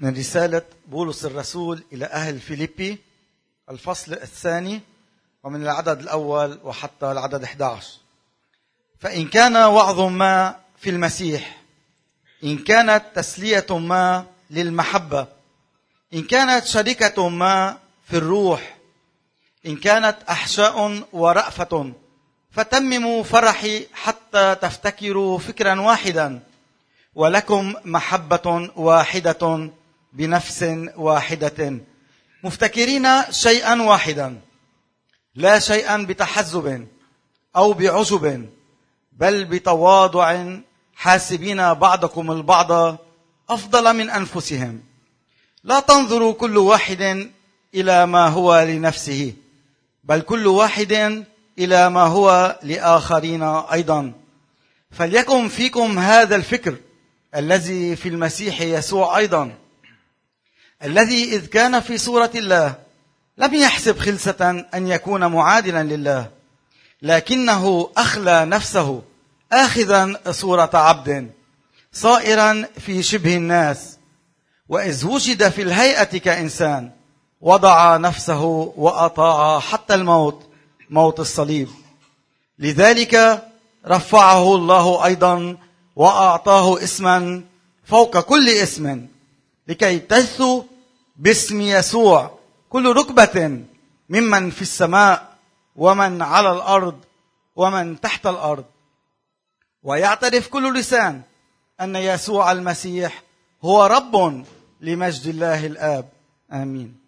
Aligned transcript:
من 0.00 0.16
رسالة 0.16 0.62
بولس 0.86 1.24
الرسول 1.24 1.82
إلى 1.92 2.04
أهل 2.04 2.40
فيليبي 2.40 2.98
الفصل 3.70 4.12
الثاني 4.12 4.80
ومن 5.42 5.62
العدد 5.62 6.00
الأول 6.00 6.58
وحتى 6.64 7.12
العدد 7.12 7.42
11 7.42 7.92
فإن 9.00 9.28
كان 9.28 9.56
وعظ 9.56 10.00
ما 10.00 10.56
في 10.78 10.90
المسيح 10.90 11.62
إن 12.44 12.58
كانت 12.58 13.04
تسلية 13.14 13.66
ما 13.70 14.26
للمحبة 14.50 15.26
إن 16.14 16.22
كانت 16.22 16.64
شركة 16.66 17.28
ما 17.28 17.78
في 18.08 18.16
الروح 18.16 18.76
إن 19.66 19.76
كانت 19.76 20.16
أحشاء 20.28 21.02
ورأفة 21.12 21.92
فتمموا 22.50 23.22
فرحي 23.22 23.86
حتى 23.92 24.54
تفتكروا 24.54 25.38
فكرا 25.38 25.80
واحدا. 25.80 26.40
ولكم 27.16 27.74
محبة 27.84 28.70
واحدة 28.76 29.70
بنفس 30.12 30.64
واحدة. 30.96 31.78
مفتكرين 32.44 33.08
شيئا 33.30 33.82
واحدا. 33.82 34.40
لا 35.34 35.58
شيئا 35.58 35.96
بتحزب 35.96 36.86
أو 37.56 37.72
بعجب 37.72 38.48
بل 39.12 39.44
بتواضع 39.44 40.44
حاسبين 40.94 41.74
بعضكم 41.74 42.32
البعض 42.32 42.98
أفضل 43.50 43.96
من 43.96 44.10
أنفسهم. 44.10 44.82
لا 45.64 45.80
تنظروا 45.80 46.32
كل 46.32 46.58
واحد 46.58 47.30
إلى 47.74 48.06
ما 48.06 48.28
هو 48.28 48.60
لنفسه 48.60 49.32
بل 50.04 50.20
كل 50.20 50.46
واحد 50.46 51.24
إلى 51.58 51.90
ما 51.90 52.02
هو 52.02 52.58
لآخرين 52.62 53.42
أيضا. 53.42 54.12
فليكن 54.90 55.48
فيكم 55.48 55.98
هذا 55.98 56.36
الفكر. 56.36 56.76
الذي 57.34 57.96
في 57.96 58.08
المسيح 58.08 58.60
يسوع 58.60 59.18
أيضا 59.18 59.54
الذي 60.84 61.24
إذ 61.24 61.46
كان 61.46 61.80
في 61.80 61.98
صورة 61.98 62.30
الله 62.34 62.74
لم 63.38 63.54
يحسب 63.54 63.98
خلسة 63.98 64.64
أن 64.74 64.88
يكون 64.88 65.26
معادلا 65.26 65.82
لله 65.82 66.30
لكنه 67.02 67.90
أخلى 67.96 68.44
نفسه 68.44 69.02
آخذا 69.52 70.20
صورة 70.30 70.70
عبد 70.74 71.30
صائرا 71.92 72.66
في 72.78 73.02
شبه 73.02 73.36
الناس 73.36 73.98
وإذ 74.68 75.06
وجد 75.06 75.48
في 75.48 75.62
الهيئة 75.62 76.18
كإنسان 76.18 76.90
وضع 77.40 77.96
نفسه 77.96 78.42
وأطاع 78.76 79.60
حتى 79.60 79.94
الموت 79.94 80.50
موت 80.90 81.20
الصليب. 81.20 81.68
لذلك 82.58 83.44
رفعه 83.86 84.54
الله 84.54 85.04
أيضا 85.04 85.56
وأعطاه 85.96 86.82
اسما 86.82 87.44
فوق 87.84 88.20
كل 88.20 88.48
اسم 88.48 89.06
لكي 89.68 89.98
تجثو 89.98 90.64
باسم 91.16 91.60
يسوع. 91.60 92.38
كل 92.70 92.92
ركبة 92.92 93.64
ممن 94.08 94.50
في 94.50 94.62
السماء 94.62 95.36
ومن 95.76 96.22
على 96.22 96.52
الأرض 96.52 97.00
ومن 97.56 98.00
تحت 98.00 98.26
الأرض. 98.26 98.64
ويعترف 99.82 100.48
كل 100.48 100.78
لسان 100.78 101.22
أن 101.80 101.96
يسوع 101.96 102.52
المسيح 102.52 103.22
هو 103.64 103.86
رب 103.86 104.44
لمجد 104.80 105.26
الله 105.26 105.66
الآب. 105.66 106.08
آمين. 106.52 106.98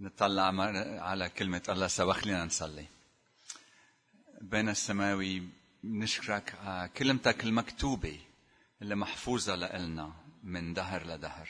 نطلع 0.00 0.52
على 1.00 1.28
كلمة 1.28 1.62
الله 1.68 1.86
سوا 1.86 2.12
خلينا 2.12 2.44
نصلي. 2.44 2.84
بين 4.40 4.68
السماوي 4.68 5.42
نشكرك. 5.86 6.54
على 6.54 6.88
كلمتك 6.88 7.44
المكتوبة 7.44 8.20
اللي 8.82 8.94
محفوظة 8.94 9.56
لنا 9.56 10.12
من 10.42 10.74
دهر 10.74 11.06
لدهر. 11.06 11.48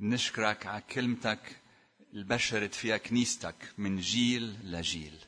نشكرك 0.00 0.66
على 0.66 0.82
كلمتك 0.82 1.56
البشرت 2.14 2.74
فيها 2.74 2.96
كنيستك 2.96 3.72
من 3.78 3.96
جيل 3.96 4.72
لجيل. 4.72 5.18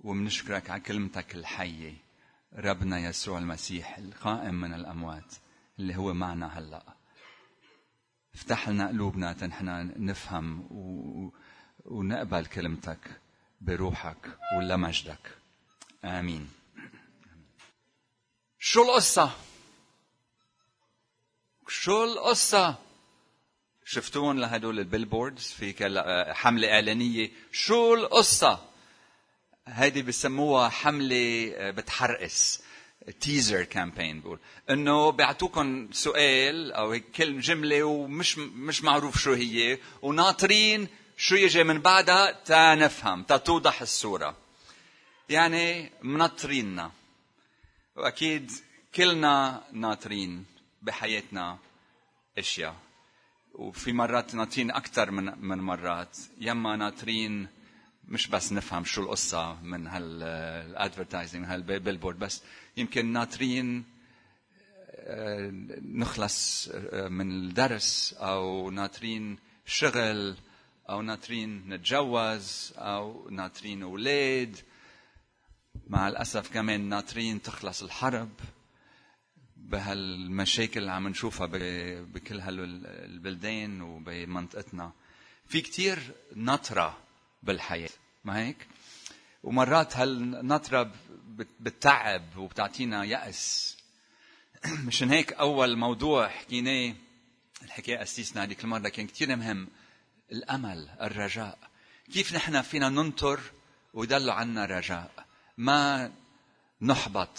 ومنشكرك 0.00 0.70
على 0.70 0.80
كلمتك 0.80 1.34
الحية 1.34 1.94
ربنا 2.54 2.98
يسوع 2.98 3.38
المسيح 3.38 3.98
القائم 3.98 4.54
من 4.54 4.74
الأموات 4.74 5.34
اللي 5.78 5.96
هو 5.96 6.14
معنا 6.14 6.58
هلأ. 6.58 6.96
افتح 8.34 8.68
لنا 8.68 8.88
قلوبنا 8.88 9.32
تنحنا 9.32 9.82
نفهم 9.82 10.60
و... 10.60 11.32
ونقبل 11.84 12.46
كلمتك 12.46 13.20
بروحك 13.60 14.38
ولمجدك. 14.58 15.45
آمين. 16.06 16.48
شو 18.58 18.82
القصة؟ 18.82 19.30
شو 21.68 22.04
القصة؟ 22.04 22.78
شفتون 23.84 24.38
لهدول 24.38 24.78
البيلبوردز؟ 24.78 25.42
في 25.42 26.34
حملة 26.34 26.72
إعلانية. 26.72 27.30
شو 27.52 27.94
القصة؟ 27.94 28.64
هيدي 29.66 30.02
بسموها 30.02 30.68
حملة 30.68 31.52
آه، 31.56 31.70
بتحرقس. 31.70 32.62
teaser 33.20 33.64
campaign 33.64 34.20
بقول. 34.20 34.38
إنه 34.70 35.10
بيعطوكم 35.10 35.88
سؤال 35.92 36.72
أو 36.72 37.00
كل 37.14 37.40
جملة 37.40 37.82
ومش 37.82 38.38
مش 38.38 38.84
معروف 38.84 39.18
شو 39.18 39.32
هي. 39.32 39.78
وناطرين 40.02 40.88
شو 41.16 41.34
يجي 41.34 41.64
من 41.64 41.80
بعدها 41.80 42.32
تا 42.44 42.74
نفهم 42.74 43.22
تا 43.22 43.36
توضح 43.36 43.80
الصورة. 43.80 44.45
يعني 45.28 45.90
منطريننا 46.02 46.92
وأكيد 47.96 48.50
كلنا 48.94 49.64
ناطرين 49.72 50.44
بحياتنا 50.82 51.58
أشياء. 52.38 52.76
وفي 53.54 53.92
مرات 53.92 54.34
ناطرين 54.34 54.70
أكثر 54.70 55.10
من 55.10 55.38
من 55.38 55.58
مرات. 55.58 56.18
يما 56.38 56.76
ناطرين 56.76 57.48
مش 58.08 58.28
بس 58.28 58.52
نفهم 58.52 58.84
شو 58.84 59.02
القصة 59.02 59.62
من 59.62 59.86
هال 59.86 60.10
advertising 60.10 61.44
هال 61.44 61.57
billboard 61.57 62.18
بس 62.18 62.42
يمكن 62.76 63.06
ناطرين 63.12 63.84
آه، 65.08 65.50
نخلص 65.82 66.68
آه، 66.68 67.08
من 67.08 67.30
الدرس 67.30 68.14
أو 68.18 68.70
ناطرين 68.70 69.38
شغل 69.66 70.36
أو 70.90 71.02
ناطرين 71.02 71.68
نتجوز 71.68 72.72
أو 72.76 73.28
ناطرين 73.30 73.82
أولاد 73.82 74.56
مع 75.88 76.08
الأسف 76.08 76.52
كمان 76.52 76.88
ناطرين 76.88 77.42
تخلص 77.42 77.82
الحرب 77.82 78.30
بهالمشاكل 79.56 80.80
اللي 80.80 80.92
عم 80.92 81.08
نشوفها 81.08 81.46
بكل 82.02 82.40
هالبلدان 82.40 83.80
وبمنطقتنا. 83.80 84.92
في 85.46 85.60
كتير 85.60 85.98
نطرة 86.36 86.98
بالحياة 87.42 87.88
ما 88.24 88.38
هيك؟ 88.38 88.66
ومرات 89.42 89.96
هالنطرة 89.96 90.92
بتتعب 91.60 92.36
وبتعطينا 92.36 93.04
يأس. 93.04 93.76
مشان 94.86 95.10
هيك 95.10 95.32
أول 95.32 95.76
موضوع 95.76 96.28
حكيناه 96.28 96.94
الحكاية 97.62 98.02
أسيسنا 98.02 98.42
هذيك 98.42 98.64
المرة 98.64 98.88
كان 98.88 99.06
كثير 99.06 99.36
مهم 99.36 99.68
الأمل 100.32 100.88
الرجاء. 101.00 101.58
كيف 102.12 102.34
نحن 102.34 102.62
فينا 102.62 102.88
ننطر 102.88 103.40
ويضلوا 103.94 104.34
عنا 104.34 104.64
رجاء؟ 104.64 105.25
ما 105.56 106.12
نحبط 106.82 107.38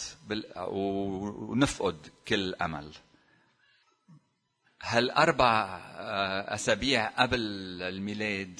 ونفقد 0.58 2.08
كل 2.28 2.56
أمل. 2.56 2.94
هالأربع 4.82 5.78
آه، 5.78 6.56
أسابيع 6.56 7.08
قبل 7.08 7.40
الميلاد 7.82 8.60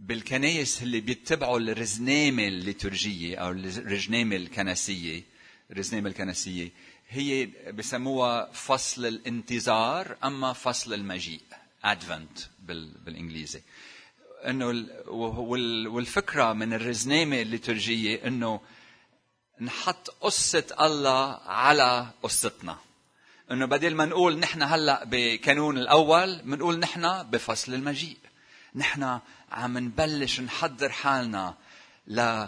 بالكنايس 0.00 0.82
اللي 0.82 1.00
بيتبعوا 1.00 1.58
الرزنامة 1.58 2.46
الليتورجية 2.48 3.36
أو 3.36 3.50
الرزنامة 3.50 4.36
الكنسية 4.36 5.22
الرزنامة 5.70 6.08
الكنسية 6.08 6.70
هي 7.08 7.46
بسموها 7.72 8.52
فصل 8.52 9.06
الانتظار 9.06 10.16
أما 10.24 10.52
فصل 10.52 10.94
المجيء 10.94 11.40
Advent 11.84 12.40
بالإنجليزي. 12.58 13.62
إنه 14.46 14.66
والفكرة 15.88 16.52
من 16.52 16.72
الرزنامة 16.72 17.42
الليتورجية 17.42 18.26
إنه 18.26 18.60
نحط 19.60 20.10
قصة 20.20 20.64
الله 20.80 21.40
على 21.46 22.06
قصتنا. 22.22 22.78
إنه 23.50 23.66
بدل 23.66 23.94
ما 23.94 24.04
نقول 24.04 24.38
نحن 24.38 24.62
هلأ 24.62 25.04
بكانون 25.04 25.78
الأول 25.78 26.42
بنقول 26.42 26.78
نحن 26.78 27.22
بفصل 27.22 27.74
المجيء. 27.74 28.16
نحن 28.74 29.18
عم 29.52 29.78
نبلش 29.78 30.40
نحضر 30.40 30.88
حالنا 30.88 31.54
ل... 32.06 32.46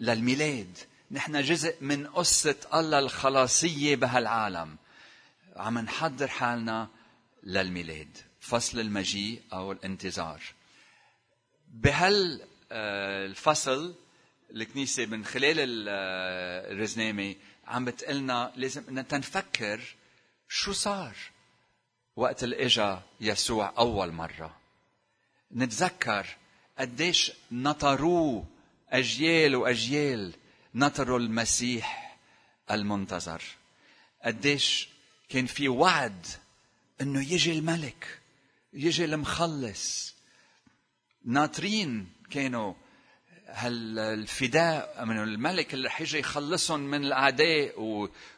للميلاد. 0.00 0.78
نحن 1.10 1.42
جزء 1.42 1.76
من 1.80 2.06
قصة 2.06 2.56
الله 2.74 2.98
الخلاصية 2.98 3.96
بهالعالم. 3.96 4.76
عم 5.56 5.78
نحضر 5.78 6.28
حالنا 6.28 6.88
للميلاد. 7.42 8.18
فصل 8.40 8.80
المجيء 8.80 9.42
أو 9.52 9.72
الانتظار. 9.72 10.40
بهال 11.70 12.40
آه، 12.72 13.26
الفصل 13.26 13.94
الكنيسة 14.50 15.06
من 15.06 15.24
خلال 15.24 15.86
آه، 15.88 16.72
الرزنامة 16.72 17.34
عم 17.66 17.84
بتقلنا 17.84 18.52
لازم 18.56 18.98
ان 18.98 19.08
تنفكر 19.08 19.80
شو 20.48 20.72
صار 20.72 21.16
وقت 22.16 22.44
اللي 22.44 22.66
إجا 22.66 23.02
يسوع 23.20 23.72
أول 23.78 24.12
مرة. 24.12 24.56
نتذكر 25.52 26.26
قديش 26.78 27.32
نطروه 27.52 28.46
أجيال 28.88 29.56
وأجيال. 29.56 30.32
نطروا 30.74 31.18
المسيح 31.18 32.18
المنتظر. 32.70 33.42
قديش 34.24 34.88
كان 35.28 35.46
في 35.46 35.68
وعد 35.68 36.26
إنه 37.00 37.32
يجي 37.32 37.52
الملك 37.52 38.20
يجي 38.72 39.04
المخلص. 39.04 40.14
ناطرين 41.24 42.12
كانوا. 42.30 42.74
هالفداء 43.52 45.04
من 45.04 45.18
الملك 45.18 45.74
اللي 45.74 45.88
رح 45.88 46.00
يجي 46.00 46.18
يخلصهم 46.18 46.80
من 46.80 47.04
الأعداء 47.04 47.80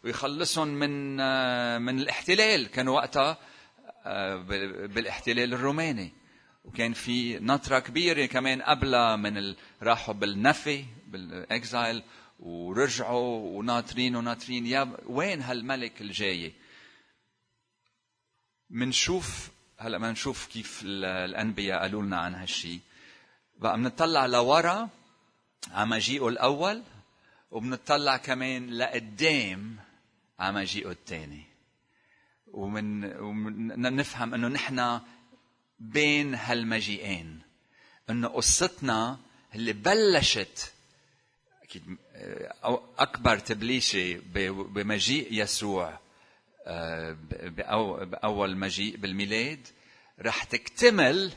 ويخلصهم 0.04 0.68
من 0.68 1.16
من 1.82 1.98
الاحتلال؟ 1.98 2.66
كانوا 2.70 2.94
وقتها 2.94 3.38
آه، 4.04 4.36
بالاحتلال 4.86 5.54
الروماني. 5.54 6.12
وكان 6.64 6.92
في 6.92 7.38
نطره 7.38 7.78
كبيرة 7.78 8.26
كمان 8.26 8.62
قبلها 8.62 9.16
من 9.16 9.54
راحوا 9.82 10.14
بالنفي 10.14 10.84
بالإكزايل 11.06 12.02
ورجعوا 12.38 13.58
وناطرين 13.58 14.16
وناطرين. 14.16 14.66
يا 14.66 14.96
وين 15.06 15.42
هالملك 15.42 16.00
الجاي؟ 16.00 16.52
منشوف 18.70 19.50
هلا 19.82 19.98
ما 19.98 20.12
نشوف 20.12 20.46
كيف 20.46 20.82
الأنبياء 20.84 21.80
قالوا 21.80 22.02
لنا 22.02 22.20
عن 22.20 22.34
هالشيء 22.34 22.80
بقى 23.58 23.76
بنطلع 23.76 24.26
لورا 24.26 24.88
على 25.70 25.86
مجيئه 25.90 26.28
الأول 26.28 26.82
وبنطلع 27.50 28.16
كمان 28.16 28.70
لقدام 28.70 29.76
على 30.38 30.52
مجيئه 30.52 30.90
الثاني. 30.90 31.42
ومن, 32.52 33.96
نفهم 33.96 34.34
إنه 34.34 34.48
نحن 34.48 35.00
بين 35.78 36.34
هالمجيئين. 36.34 37.40
إنه 38.10 38.28
قصتنا 38.28 39.18
اللي 39.54 39.72
بلشت 39.72 40.72
أكيد 41.62 41.82
أكبر 42.98 43.38
تبليشة 43.38 44.20
بمجيء 44.34 45.28
يسوع. 45.30 45.98
بأول 48.04 48.56
مجيء 48.56 48.96
بالميلاد 48.96 49.68
رح 50.20 50.44
تكتمل 50.44 51.32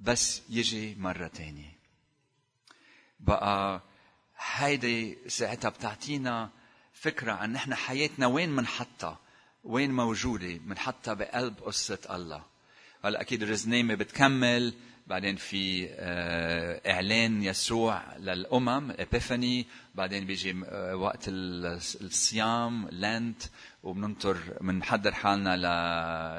بس 0.00 0.42
يجي 0.48 0.94
مرة 0.94 1.28
ثانية 1.28 1.78
بقى 3.20 3.82
هيدي 4.38 5.18
ساعتها 5.26 5.68
بتعطينا 5.68 6.50
فكرة 6.92 7.32
عن 7.32 7.52
نحن 7.52 7.74
حياتنا 7.74 8.26
وين 8.26 8.56
بنحطها 8.56 9.20
وين 9.64 9.90
موجودة 9.92 10.46
بنحطها 10.56 11.14
بقلب 11.14 11.58
قصة 11.58 11.98
الله. 12.10 12.44
هلا 13.04 13.20
أكيد 13.20 13.42
الرزنامة 13.42 13.94
بتكمل 13.94 14.74
بعدين 15.12 15.36
في 15.36 15.88
آه، 15.90 16.92
إعلان 16.92 17.42
يسوع 17.42 18.16
للأمم 18.16 18.90
إبيفاني. 18.90 19.66
بعدين 19.94 20.26
بيجي 20.26 20.62
آه، 20.66 20.96
وقت 20.96 21.24
الصيام 21.28 22.88
لانت 22.88 23.42
وبننطر 23.82 24.38
بنحضر 24.60 25.12
حالنا 25.12 25.56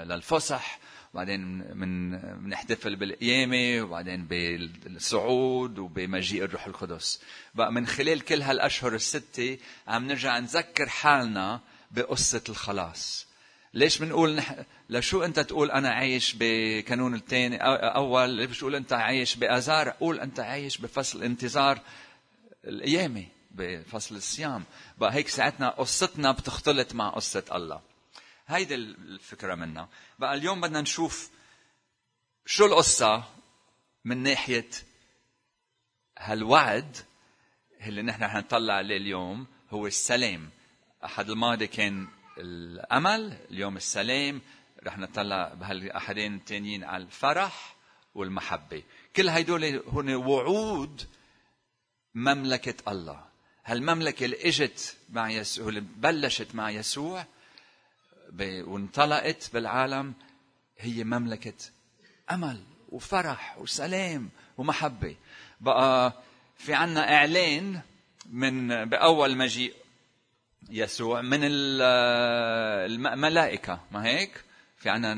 للفسح. 0.06 0.80
بعدين 1.14 1.42
من 1.78 2.18
بنحتفل 2.18 2.96
بالقيامة 2.96 3.84
وبعدين 3.84 4.28
بالصعود 4.28 5.80
وبمجيء 5.80 6.44
الروح 6.44 6.66
القدس. 6.66 7.22
بقى 7.56 7.72
من 7.72 7.88
خلال 7.88 8.22
كل 8.22 8.42
هالأشهر 8.42 8.96
الستة 8.96 9.58
عم 9.88 10.08
نرجع 10.08 10.40
نذكر 10.40 10.90
حالنا 10.90 11.62
بقصة 11.92 12.44
الخلاص. 12.50 13.33
ليش 13.74 13.98
بنقول 13.98 14.36
نح... 14.36 14.56
لشو 14.90 15.24
انت 15.24 15.40
تقول 15.40 15.72
أنا 15.72 15.90
عايش 15.90 16.36
بكانون 16.40 17.16
الثاني 17.16 17.58
اول 17.58 18.30
ليش 18.30 18.58
بتقول 18.58 18.76
انت 18.76 18.94
عايش 18.94 19.36
بأزار؟ 19.36 19.90
قول 19.90 20.20
انت 20.20 20.40
عايش 20.40 20.78
بفصل 20.78 21.24
انتظار 21.24 21.80
القيامه 22.66 23.26
بفصل 23.52 24.16
الصيام. 24.16 24.64
بقى 24.98 25.14
هيك 25.14 25.28
ساعتنا 25.28 25.70
قصتنا 25.70 26.32
بتختلط 26.32 26.94
مع 26.96 27.10
قصة 27.10 27.44
الله. 27.52 27.82
هيدي 28.48 28.76
الفكرة 28.76 29.56
منا. 29.56 29.88
بقى 30.20 30.34
اليوم 30.34 30.62
بدنا 30.62 30.82
نشوف 30.82 31.30
شو 32.46 32.66
القصة 32.66 33.24
من 34.06 34.18
ناحية 34.18 34.70
هالوعد 36.20 36.98
اللي 37.82 38.02
نحن 38.02 38.24
رح 38.24 38.36
نطلع 38.36 38.74
عليه 38.74 38.98
اليوم 38.98 39.48
هو 39.72 39.88
السلام. 39.88 40.50
أحد 41.06 41.30
الماضي 41.30 41.68
كان 41.68 42.08
الأمل 42.38 43.38
اليوم 43.52 43.78
السلام 43.78 44.42
رح 44.84 44.98
نطلع 44.98 45.54
بهالأحدين 45.54 46.36
التانيين 46.36 46.84
على 46.84 47.04
الفرح 47.04 47.76
والمحبة. 48.16 48.84
كل 49.16 49.30
هدول 49.30 49.64
هن 49.94 50.16
وعود 50.16 51.02
مملكة 52.16 52.92
الله. 52.92 53.26
هالمملكة 53.66 54.26
اللي 54.26 54.48
إجت 54.48 54.98
مع 55.10 55.30
يسوع 55.32 55.70
اللي 55.70 55.82
بلشت 55.82 56.56
مع 56.56 56.70
يسوع 56.70 57.26
وانطلقت 58.42 59.50
بالعالم 59.54 60.14
هي 60.78 61.04
مملكة 61.04 61.54
أمل 62.32 62.64
وفرح 62.90 63.58
وسلام 63.58 64.30
ومحبة. 64.58 65.16
بقى 65.62 66.14
في 66.58 66.74
عنا 66.74 67.16
إعلان 67.16 67.82
من 68.26 68.86
بأول 68.86 69.38
مجيء 69.38 69.74
يسوع 70.70 71.22
من 71.22 71.40
الملائكة. 73.04 73.80
ما 73.92 74.06
هيك؟ 74.06 74.44
في 74.78 74.90
عنا 74.90 75.16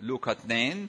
لوكا 0.00 0.32
2 0.32 0.88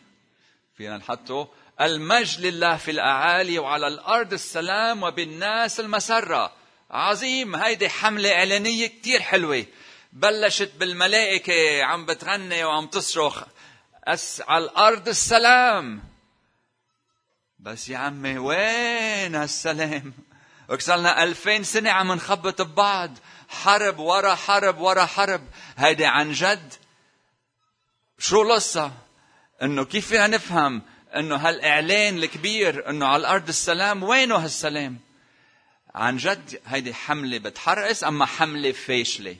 فينا 0.78 0.98
نحطه. 0.98 1.50
المجد 1.82 2.46
لله 2.46 2.78
في 2.78 2.92
الأعالي 2.92 3.60
وعلى 3.60 3.88
الأرض 3.88 4.34
السلام 4.34 5.04
وبالناس 5.04 5.80
المسرة. 5.80 6.54
عظيم. 6.92 7.56
هيدي 7.56 7.90
حملة 7.90 8.34
إعلانية 8.34 8.88
كتير 8.88 9.22
حلوة. 9.22 9.66
بلشت 10.14 10.72
بالملائكة 10.80 11.84
عم 11.84 12.06
بتغني 12.06 12.64
وعم 12.64 12.88
تصرخ. 12.88 13.44
أس 14.04 14.42
على 14.48 14.64
الأرض 14.64 15.08
السلام. 15.08 16.04
بس 17.60 17.90
يا 17.90 17.98
عمي 17.98 18.38
وين 18.38 19.36
هالسلام؟ 19.36 20.14
وصلنا 20.70 21.24
ألفين 21.24 21.64
سنة 21.64 21.90
عم 21.90 22.12
نخبط 22.12 22.62
ببعض. 22.62 23.18
حرب 23.50 24.00
ورا 24.00 24.36
حرب 24.36 24.82
ورا 24.82 25.06
حرب. 25.06 25.48
هيدي 25.78 26.06
عن 26.06 26.32
جد. 26.32 26.74
شو 28.18 28.42
القصة؟ 28.42 28.92
إنه 29.62 29.86
كيف 29.86 30.08
فينا 30.08 30.28
نفهم 30.28 30.82
إنه 31.16 31.36
هالإعلان 31.36 32.18
الكبير 32.18 32.90
إنه 32.90 33.06
على 33.06 33.22
الأرض 33.22 33.48
السلام؟ 33.48 34.04
وينه 34.04 34.36
هالسلام؟ 34.36 35.00
عن 35.96 36.18
جد 36.18 36.62
هيدي 36.66 36.94
حملة 36.94 37.38
بتحرقس 37.38 38.04
أما 38.04 38.26
حملة 38.26 38.72
فاشلة. 38.72 39.36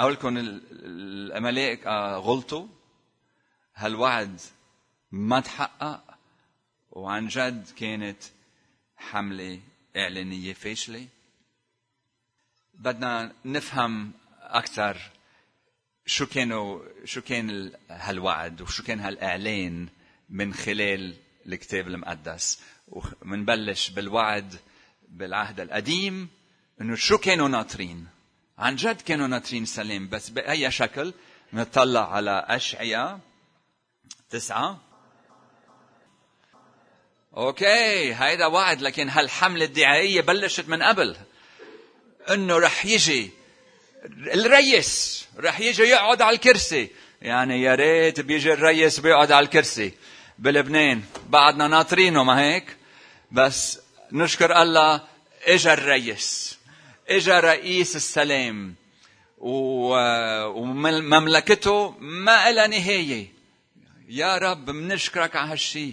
أقول 0.00 0.12
لكم 0.12 0.36
الملائكة 0.36 2.16
غلطوا. 2.16 2.66
هالوعد 3.74 4.40
ما 5.12 5.40
تحقق. 5.40 6.04
وعن 6.90 7.28
جد 7.28 7.70
كانت 7.76 8.22
حملة 8.96 9.60
إعلانية 9.96 10.52
فاشلة. 10.52 11.06
بدنا 12.78 13.32
نفهم 13.44 14.12
أكثر 14.40 14.96
شو 16.06 16.26
كانوا 16.26 16.82
شو 17.04 17.20
كان 17.20 17.72
هالوعد 17.90 18.62
وشو 18.62 18.82
كان 18.82 19.00
هالإعلان 19.00 19.88
من 20.30 20.54
خلال 20.54 21.14
الكتاب 21.46 21.86
المقدس. 21.86 22.60
ومنبلش 22.88 23.90
بالوعد 23.90 24.54
بالعهد 25.08 25.60
القديم 25.60 26.28
إنه 26.80 26.96
شو 26.96 27.18
كانوا 27.18 27.48
ناطرين. 27.48 28.06
عن 28.58 28.76
جد 28.76 29.00
كانوا 29.00 29.26
ناطرين 29.26 29.64
سلام 29.64 30.08
بس 30.08 30.28
بأي 30.28 30.70
شكل؟ 30.70 31.14
نطلع 31.52 32.12
على 32.12 32.46
أشعياء 32.48 33.20
تسعة. 34.30 34.80
okay 37.36 38.14
هيدا 38.14 38.46
وعد 38.46 38.82
لكن 38.82 39.08
هالحملة 39.08 39.64
الدعائية 39.64 40.20
بلشت 40.20 40.68
من 40.68 40.82
قبل. 40.82 41.16
انه 42.32 42.58
رح 42.58 42.86
يجي. 42.86 43.30
الريس 44.04 45.24
رح 45.38 45.60
يجي 45.60 45.82
يقعد 45.82 46.22
على 46.22 46.36
الكرسي. 46.36 46.90
يعني 47.22 47.62
يا 47.62 47.74
ريت 47.74 48.20
بيجي 48.20 48.52
الريس 48.52 49.00
بيقعد 49.00 49.32
على 49.32 49.44
الكرسي. 49.44 49.92
بلبنان 50.38 51.02
بعدنا 51.28 51.68
ناطرينه 51.68 52.24
ما 52.24 52.40
هيك؟ 52.40 52.76
بس 53.32 53.80
نشكر 54.12 54.62
الله 54.62 55.00
إجا 55.46 55.72
الريس. 55.72 56.58
إجا 57.08 57.40
رئيس 57.40 57.96
السلام. 57.96 58.74
ومملكته 60.58 61.94
ما 62.00 62.52
لها 62.52 62.66
نهاية. 62.66 63.26
يا 64.08 64.38
رب 64.38 64.64
بنشكرك 64.64 65.36
على 65.36 65.52
هالشي. 65.52 65.92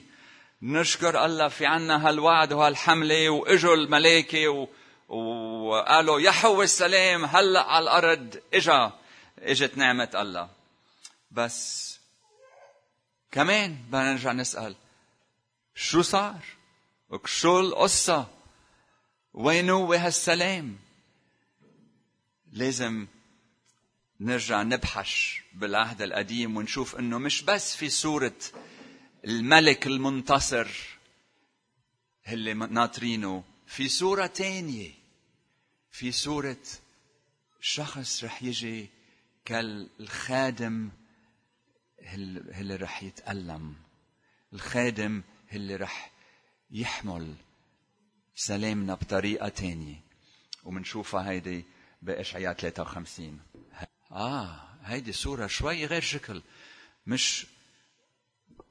نشكر 0.61 1.25
الله 1.25 1.47
في 1.47 1.65
عنا 1.65 2.09
هالوعد 2.09 2.53
وهالحملة 2.53 3.29
وإجوا 3.29 3.75
الملائكة 3.75 4.47
و... 4.47 4.67
وقالوا 5.13 6.19
يحوى 6.19 6.63
السلام 6.63 7.25
هلا 7.25 7.61
على 7.61 7.83
الأرض 7.83 8.41
إجا 8.53 8.91
إجت 9.39 9.77
نعمة 9.77 10.09
الله 10.15 10.49
بس 11.31 11.99
كمان 13.31 13.75
بدنا 13.87 14.11
نرجع 14.11 14.31
نسأل 14.31 14.75
شو 15.75 16.01
صار؟ 16.01 16.39
وشو 17.09 17.59
القصة؟ 17.59 18.27
وين 19.33 19.69
هو 19.69 19.93
هالسلام؟ 19.93 20.77
لازم 22.51 23.07
نرجع 24.19 24.63
نبحث 24.63 25.11
بالعهد 25.53 26.01
القديم 26.01 26.57
ونشوف 26.57 26.95
إنه 26.95 27.17
مش 27.17 27.41
بس 27.41 27.75
في 27.75 27.89
صورة 27.89 28.35
الملك 29.25 29.87
المنتصر 29.87 30.67
اللي 32.27 32.53
ناطرينه 32.53 33.43
في 33.67 33.89
صورة 33.89 34.25
تانية 34.25 35.02
في 35.93 36.11
صورة 36.11 36.57
شخص 37.61 38.23
رح 38.23 38.43
يجي 38.43 38.89
كالخادم 39.45 40.89
اللي 42.59 42.75
رح 42.75 43.03
يتألم. 43.03 43.75
الخادم 44.53 45.21
اللي 45.53 45.75
رح 45.75 46.11
يحمل 46.71 47.35
سلامنا 48.35 48.93
بطريقة 48.93 49.49
تانية. 49.49 49.95
ومنشوفها 50.63 51.29
هيدي 51.29 51.65
بإشعياء 52.01 52.53
53 52.53 53.39
آه 54.11 54.61
هيدي 54.83 55.11
صورة 55.11 55.47
شوي 55.47 55.85
غير 55.85 56.01
شكل. 56.01 56.41
مش 57.07 57.45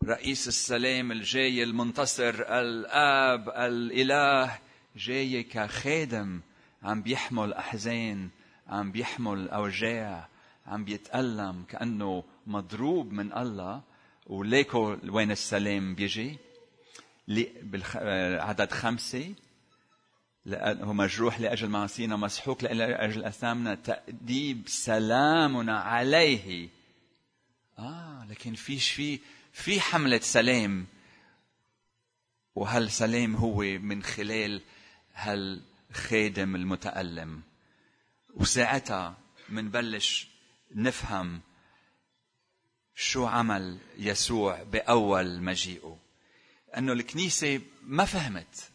رئيس 0.04 0.48
السلام 0.48 1.12
الجاي 1.12 1.62
المنتصر 1.62 2.34
الآب 2.60 3.48
الإله 3.48 4.58
جاي 4.96 5.42
كخادم. 5.42 6.40
عم 6.82 7.02
بيحمل 7.02 7.52
أحزان 7.52 8.30
عم 8.68 8.92
بيحمل 8.92 9.48
أوجاع 9.48 10.28
عم 10.66 10.84
بيتألم 10.84 11.64
كأنه 11.68 12.24
مضروب 12.46 13.12
من 13.12 13.32
الله. 13.32 13.82
وليكو 14.26 14.96
وين 15.08 15.30
السلام 15.30 15.94
بيجي؟ 15.94 16.38
عدد 18.40 18.70
خمسة. 18.72 19.34
هو 20.46 20.92
مجروح 20.92 21.40
لأجل 21.40 21.68
معاصينا 21.68 22.16
مسحوق 22.16 22.64
لأجل 22.64 23.24
أثامنا 23.24 23.74
تأديب 23.74 24.62
سلامنا 24.66 25.78
عليه. 25.78 26.68
آه 27.78 28.26
لكن 28.30 28.54
فيش 28.54 28.90
في 28.90 29.18
في 29.52 29.80
حملة 29.80 30.18
سلام. 30.18 30.86
وهالسلام 32.54 33.36
هو 33.36 33.56
من 33.62 34.02
خلال 34.02 34.60
هالخادم 35.92 36.56
المتألم. 36.56 37.42
وساعتها 38.34 39.16
منبلش 39.48 40.28
نفهم 40.74 41.40
شو 42.94 43.26
عمل 43.26 43.78
يسوع 43.98 44.62
بأول 44.62 45.42
مجيئه. 45.42 45.98
أنه 46.76 46.92
الكنيسة 46.92 47.60
ما 47.82 48.04
فهمت 48.04 48.70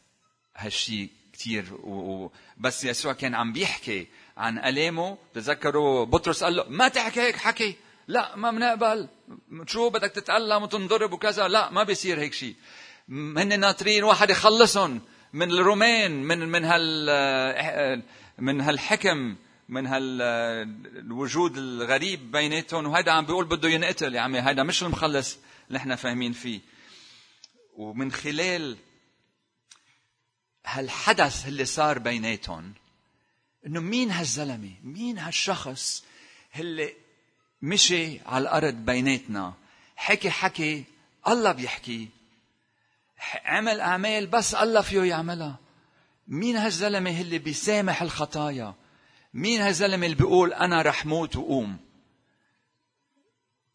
هالشي 0.56 1.10
كتير 1.34 1.74
و... 1.74 2.32
بس 2.58 2.84
يسوع 2.84 3.14
كان 3.14 3.36
عم 3.36 3.54
بيحكي 3.54 4.08
عن 4.38 4.58
ألامه 4.58 5.18
تذكروا 5.34 6.06
بطرس 6.06 6.44
قال 6.44 6.56
له 6.56 6.70
ما 6.70 6.88
تحكي 6.88 7.22
هيك 7.22 7.36
حكي. 7.36 7.76
لا 8.08 8.36
ما 8.36 8.52
بنقبل 8.52 9.10
شو 9.66 9.90
بدك 9.90 10.12
تتألم 10.12 10.64
وتنضرب 10.64 11.14
وكذا؟ 11.14 11.48
لا 11.48 11.72
ما 11.72 11.84
بيصير 11.84 12.20
هيك 12.20 12.34
شيء 12.34 12.56
هن 13.10 13.60
ناطرين 13.60 14.04
واحد 14.04 14.30
يخلصهم. 14.30 15.02
من 15.38 15.52
الرومان 15.52 16.12
من 16.24 16.40
من 16.50 16.66
هال 16.66 18.04
من 18.38 18.62
هالحكم 18.62 19.36
من 19.70 19.88
هالوجود 19.88 21.58
الغريب 21.58 22.32
بيناتهم. 22.32 22.86
وهذا 22.86 23.12
عم 23.12 23.26
بيقول 23.26 23.46
بده 23.46 23.70
ينقتل. 23.70 24.16
يا 24.16 24.22
عمي 24.22 24.40
هذا 24.40 24.64
مش 24.64 24.84
المخلص 24.84 25.38
اللي 25.68 25.78
إحنا 25.78 25.96
فاهمين 25.96 26.34
فيه. 26.34 26.62
ومن 27.76 28.12
خلال 28.12 28.78
هالحدث 30.66 31.48
اللي 31.48 31.66
صار 31.66 32.00
بيناتهم 32.00 32.74
إنه 33.68 33.80
مين 33.80 34.12
هالزلمة؟ 34.12 34.72
مين 34.84 35.18
هالشخص 35.18 36.04
اللي 36.60 36.94
مشي 37.62 38.20
على 38.26 38.42
الأرض 38.42 38.74
بيناتنا؟ 38.74 39.54
حكي 39.96 40.30
حكي 40.30 40.84
الله 41.28 41.52
بيحكي. 41.52 42.17
عمل 43.46 43.80
أعمال 43.80 44.28
بس 44.28 44.56
الله 44.56 44.82
فيه 44.82 45.04
يعملها. 45.04 45.60
مين 46.28 46.56
هالزلمة 46.58 47.22
اللي 47.22 47.38
بيسامح 47.40 48.02
الخطايا؟ 48.02 48.74
مين 49.34 49.62
هالزلمة 49.62 50.06
اللي 50.06 50.16
بيقول 50.16 50.54
أنا 50.54 50.82
رح 50.82 51.06
موت 51.06 51.36
وقوم؟ 51.36 51.78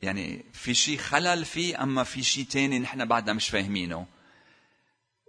يعني 0.03 0.45
في 0.53 0.75
شيء 0.75 0.99
خلل 0.99 1.45
فيه 1.45 1.83
أما 1.83 2.05
في 2.05 2.23
شيء 2.23 2.45
تاني 2.45 2.79
نحن 2.79 3.05
بعدنا 3.05 3.33
مش 3.33 3.49
فاهمينه. 3.49 4.07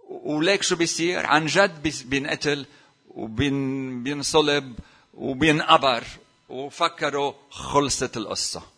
وليك 0.08 0.62
شو 0.62 0.76
بيصير؟ 0.76 1.26
عن 1.26 1.46
جد 1.46 1.92
بينقتل 2.06 2.66
وبينصلب 3.08 4.78
وبينقبر 5.14 6.04
وفكروا 6.48 7.32
خلصت 7.50 8.16
القصة. 8.16 8.73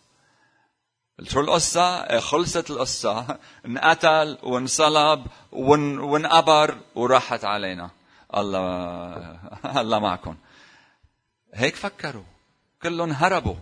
له 1.19 1.41
القصة 1.41 2.03
إيه، 2.03 2.19
خلصت 2.19 2.69
القصة 2.69 3.39
انقتل 3.65 4.37
وانصلب 4.43 5.25
وانقبر 5.51 6.77
وراحت 6.95 7.45
علينا. 7.45 7.89
الله 8.37 9.39
الله 9.81 9.99
معكم. 9.99 10.35
هيك 11.53 11.75
فكروا. 11.75 12.23
كلهم 12.81 13.11
هربوا. 13.11 13.55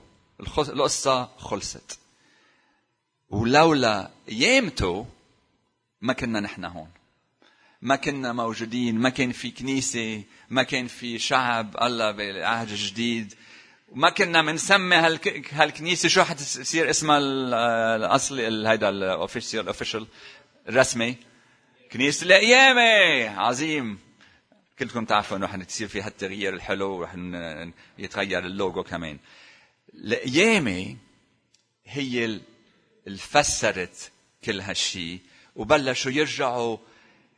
القصة 0.59 1.29
خلصت. 1.37 1.99
ولولا 3.29 4.09
يامته 4.27 5.07
ما 6.01 6.13
كنا 6.13 6.39
نحن 6.39 6.65
هون. 6.65 6.89
ما 7.81 7.95
كنا 7.95 8.33
موجودين 8.33 8.95
ما 8.99 9.09
كان 9.09 9.31
في 9.31 9.51
كنيسة 9.51 10.23
ما 10.49 10.63
كان 10.63 10.87
في 10.87 11.19
شعب 11.19 11.75
الله 11.81 12.11
بالعهد 12.11 12.69
الجديد 12.69 13.33
ما 13.95 14.09
كنا 14.09 14.41
بنسمي 14.41 14.95
هالكنيسة. 15.51 16.09
شو 16.09 16.23
حتصير 16.23 16.89
اسمها 16.89 17.17
الأصلي؟ 17.95 18.69
هيدا 18.69 18.89
الأوفيشال 18.89 19.59
الأوفيشال 19.59 20.07
الرسمي 20.69 21.17
كنيسة 21.91 22.25
القيامة 22.25 23.39
عظيم. 23.39 23.99
كلكم 24.79 25.05
تعرفوا 25.05 25.37
انه 25.37 25.47
حتصير 25.47 25.87
في 25.87 26.01
هالتغيير 26.01 26.53
الحلو 26.53 26.91
ورح 26.91 27.15
يتغير 27.97 28.45
اللوجو 28.45 28.83
كمان. 28.83 29.19
القيامة 29.93 30.95
هي 31.85 32.25
اللي 33.07 33.17
فسرت 33.17 34.11
كل 34.43 34.61
هالشيء 34.61 35.19
وبلشوا 35.55 36.11
يرجعوا 36.11 36.77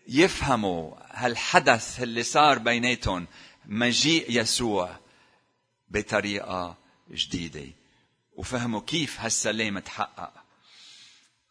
يفهموا 0.07 0.95
هالحدث 1.11 2.03
اللي 2.03 2.23
صار 2.23 2.59
بيناتهم. 2.59 3.27
مجيء 3.65 4.25
يسوع. 4.29 4.99
بطريقة 5.89 6.77
جديدة. 7.11 7.67
وفهموا 8.35 8.81
كيف 8.81 9.19
هالسلام 9.21 9.79
تحقق 9.79 10.33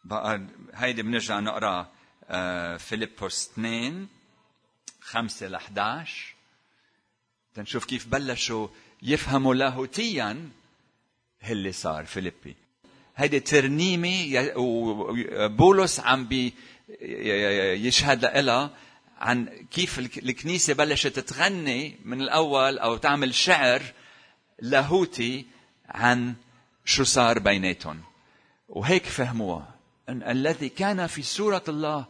بقى 0.03 0.47
هيدي 0.73 1.01
بنرجع 1.01 1.39
نقرأ 1.39 1.91
آه، 2.29 2.77
فيليبوس 2.77 3.49
2 3.53 4.07
5 5.01 5.47
ل 5.47 5.55
11 5.55 6.35
تنشوف 7.55 7.85
كيف 7.85 8.07
بلشوا 8.07 8.67
يفهموا 9.03 9.55
لاهوتيا 9.55 10.49
اللي 11.49 11.71
صار 11.71 12.05
فيليبي. 12.05 12.55
هيدي 13.15 13.39
ترنيمة 13.39 14.51
وبولس 14.55 15.99
عم 15.99 16.25
بي 16.27 16.53
يشهد 17.87 18.25
لها 18.25 18.77
عن 19.17 19.65
كيف 19.71 19.99
الكنيسة 19.99 20.73
بلشت 20.73 21.19
تغني 21.19 21.95
من 22.05 22.21
الأول 22.21 22.79
أو 22.79 22.97
تعمل 22.97 23.35
شعر 23.35 23.81
لاهوتي 24.59 25.45
عن 25.89 26.35
شو 26.85 27.03
صار 27.03 27.39
بيناتهم. 27.39 28.01
وهيك 28.69 29.05
فهموها 29.05 29.75
أن 30.09 30.23
الذي 30.23 30.69
كان 30.69 31.07
في 31.07 31.21
سورة 31.21 31.63
الله 31.67 32.05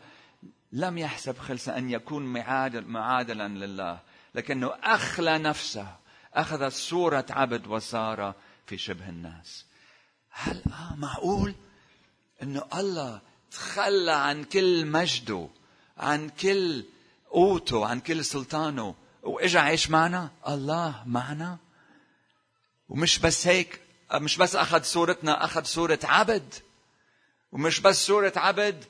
لم 0.71 0.97
يحسب 0.97 1.37
خلصا 1.37 1.77
أن 1.77 1.89
يكون 1.89 2.25
معادل 2.25 2.85
معادلا 2.85 3.47
لله 3.47 3.99
لكنه 4.35 4.73
أخلى 4.83 5.37
نفسه 5.37 5.95
أخذ 6.33 6.69
صورة 6.69 7.25
عبد 7.29 7.67
وصار 7.67 8.33
في 8.65 8.77
شبه 8.77 9.09
الناس. 9.09 9.65
هل 10.29 10.61
آه 10.67 10.95
معقول 10.95 11.55
أنه 12.43 12.63
الله 12.75 13.21
تخلى 13.51 14.11
عن 14.11 14.43
كل 14.43 14.85
مجده 14.85 15.47
عن 15.97 16.29
كل 16.29 16.85
قوته 17.31 17.85
عن 17.85 17.99
كل 17.99 18.25
سلطانه 18.25 18.95
وإجا 19.23 19.59
عيش 19.59 19.89
معنا؟ 19.89 20.29
الله 20.47 21.03
معنا؟ 21.05 21.57
ومش 22.89 23.19
بس 23.19 23.47
هيك 23.47 23.81
مش 24.13 24.37
بس 24.37 24.55
أخذ 24.55 24.83
صورتنا 24.83 25.45
أخذ 25.45 25.63
صورة 25.63 25.99
عبد. 26.03 26.53
ومش 27.51 27.79
بس 27.79 28.07
صورة 28.07 28.33
عبد 28.35 28.85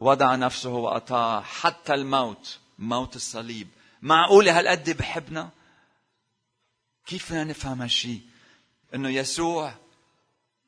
وضع 0.00 0.34
نفسه 0.34 0.70
وأطاع 0.70 1.40
حتى 1.40 1.94
الموت 1.94 2.58
موت 2.78 3.16
الصليب. 3.16 3.68
معقولة 4.02 4.58
هالقد 4.58 4.90
بحبنا؟ 4.90 5.50
كيف 7.06 7.32
بدنا 7.32 7.44
نفهم 7.44 7.82
هالشي؟ 7.82 8.20
إنه 8.94 9.08
يسوع 9.08 9.74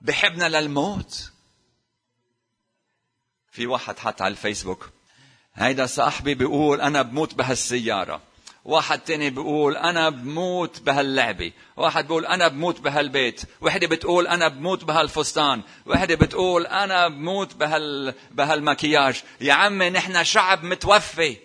بحبنا 0.00 0.48
للموت. 0.48 1.32
في 3.50 3.66
واحد 3.66 3.98
حط 3.98 4.22
على 4.22 4.32
الفيسبوك 4.32 4.90
هيدا 5.54 5.86
صاحبي 5.86 6.34
بيقول 6.34 6.80
أنا 6.80 7.02
بموت 7.02 7.34
بهالسيارة. 7.34 8.22
واحد 8.66 8.98
تاني 8.98 9.30
بيقول 9.30 9.76
أنا 9.76 10.08
بموت 10.08 10.80
بهاللعبة. 10.80 11.52
واحد 11.76 12.06
بيقول 12.06 12.26
أنا 12.26 12.48
بموت 12.48 12.80
بهالبيت. 12.80 13.42
وحده 13.60 13.86
بتقول 13.86 14.26
أنا 14.26 14.48
بموت 14.48 14.84
بهالفستان. 14.84 15.62
وحده 15.86 16.14
بتقول 16.14 16.66
أنا 16.66 17.08
بموت 17.08 17.54
بهال 17.54 18.14
بهالمكياج. 18.30 19.22
يا 19.40 19.52
عمي 19.52 19.90
نحن 19.90 20.24
شعب 20.24 20.64
متوفي. 20.64 21.36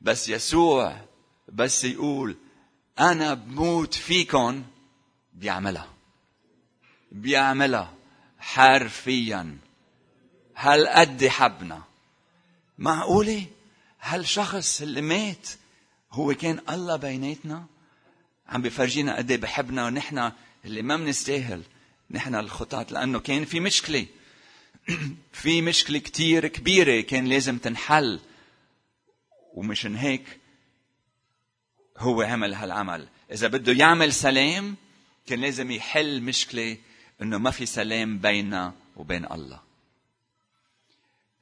بس 0.00 0.28
يسوع 0.28 0.96
بس 1.48 1.84
يقول 1.84 2.36
أنا 3.00 3.34
بموت 3.34 3.94
فيكم 3.94 4.64
بيعملها. 5.34 5.88
بيعملها 7.12 7.94
حرفيا. 8.38 9.58
هل 10.54 10.88
قد 10.88 11.26
حبنا. 11.26 11.82
معقولة؟ 12.78 13.46
هالشخص 14.00 14.82
اللي 14.82 15.00
مات 15.00 15.48
هو 16.12 16.34
كان 16.34 16.60
الله 16.70 16.96
بيناتنا؟ 16.96 17.66
عم 18.48 18.62
بفرجينا 18.62 19.16
قد 19.16 19.30
إيه 19.30 19.38
بحبنا 19.38 19.86
ونحن 19.86 20.32
اللي 20.64 20.82
ما 20.82 20.96
بنستاهل 20.96 21.62
نحن 22.10 22.34
الخطاة 22.34 22.86
لأنه 22.90 23.20
كان 23.20 23.44
في 23.44 23.60
مشكلة. 23.60 24.06
في 25.32 25.62
مشكلة 25.62 25.98
كتير 25.98 26.48
كبيرة 26.48 27.00
كان 27.00 27.26
لازم 27.26 27.58
تنحل. 27.58 28.20
ومشان 29.54 29.96
هيك 29.96 30.38
هو 31.98 32.22
عمل 32.22 32.54
هالعمل. 32.54 33.08
إذا 33.32 33.48
بده 33.48 33.72
يعمل 33.72 34.12
سلام 34.12 34.76
كان 35.26 35.40
لازم 35.40 35.70
يحل 35.70 36.22
مشكلة 36.22 36.78
إنه 37.22 37.38
ما 37.38 37.50
في 37.50 37.66
سلام 37.66 38.18
بيننا 38.18 38.74
وبين 38.96 39.24
الله. 39.32 39.60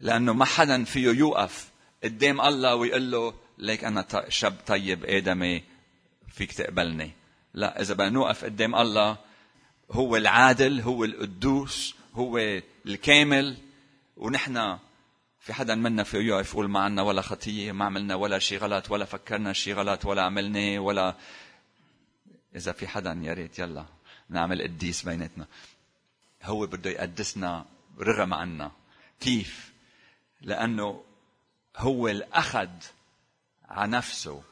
لأنه 0.00 0.32
ما 0.32 0.44
حدا 0.44 0.84
فيه 0.84 1.08
يوقف 1.08 1.70
قدام 2.06 2.40
الله 2.40 2.74
ويقول 2.74 3.10
له 3.10 3.34
ليك 3.58 3.84
أنا 3.84 4.06
شاب 4.28 4.56
طيب 4.66 5.04
آدمي 5.04 5.62
فيك 6.28 6.52
تقبلني. 6.52 7.10
لا 7.54 7.80
إذا 7.80 7.94
بدنا 7.94 8.10
نوقف 8.10 8.44
قدام 8.44 8.74
الله 8.74 9.16
هو 9.90 10.16
العادل 10.16 10.80
هو 10.80 11.04
القدوس 11.04 11.94
هو 12.14 12.60
الكامل 12.86 13.56
ونحن 14.16 14.78
في 15.40 15.52
حدا 15.52 15.74
منا 15.74 16.02
في 16.02 16.18
يقف 16.18 16.52
يقول 16.52 16.68
ما 16.68 16.80
عنا 16.80 17.02
ولا 17.02 17.22
خطية 17.22 17.72
ما 17.72 17.84
عملنا 17.84 18.14
ولا 18.14 18.38
شيء 18.38 18.58
غلط 18.58 18.90
ولا 18.90 19.04
فكرنا 19.04 19.52
شيء 19.52 19.74
غلط 19.74 20.04
ولا 20.04 20.22
عملناه 20.22 20.78
ولا 20.78 21.14
إذا 22.56 22.72
في 22.72 22.88
حدا 22.88 23.20
يا 23.22 23.34
ريت 23.34 23.58
يلا 23.58 23.86
نعمل 24.28 24.62
قديس 24.62 25.02
بيناتنا. 25.02 25.46
هو 26.42 26.66
بده 26.66 26.90
يقدسنا 26.90 27.66
رغم 27.98 28.34
عنا. 28.34 28.72
كيف؟ 29.20 29.72
لأنه 30.40 31.04
هو 31.76 32.08
اللي 32.08 32.26
اخذ 32.32 32.68
على 33.68 33.90
نفسه. 33.92 34.42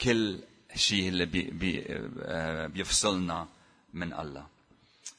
كل 0.00 0.40
شيء 0.74 1.08
اللي 1.08 1.26
بي 1.26 1.42
بي 1.42 1.84
آه، 2.22 2.66
بيفصلنا 2.66 3.48
من 3.92 4.12
الله. 4.12 4.46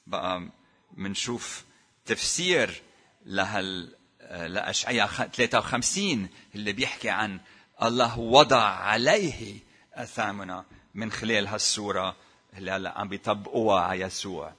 بقى 0.07 0.47
بنشوف 0.91 1.63
تفسير 2.05 2.81
لهال 3.25 3.95
آه، 4.21 4.47
لأشعياء 4.47 5.07
53 5.07 6.29
اللي 6.55 6.71
بيحكي 6.73 7.09
عن 7.09 7.39
الله 7.83 8.19
وضع 8.19 8.61
عليه 8.63 9.59
أثامنا 9.93 10.65
من 10.93 11.11
خلال 11.11 11.47
هالسورة 11.47 12.15
اللي 12.57 12.71
هلا 12.71 12.99
عم 12.99 13.09
بيطبقوها 13.09 13.81
على 13.81 14.01
يسوع. 14.01 14.53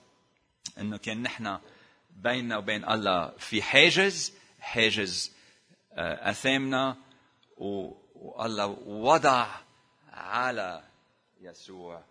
إنه 0.79 0.97
كان 0.97 1.23
نحن 1.23 1.59
بيننا 2.17 2.57
وبين 2.57 2.85
الله 2.89 3.33
في 3.39 3.63
حاجز 3.63 4.33
حاجز 4.61 5.34
اثامنا 5.97 6.97
والله 8.15 8.67
وضع 8.87 9.47
على 10.13 10.85
يسوع 11.41 12.05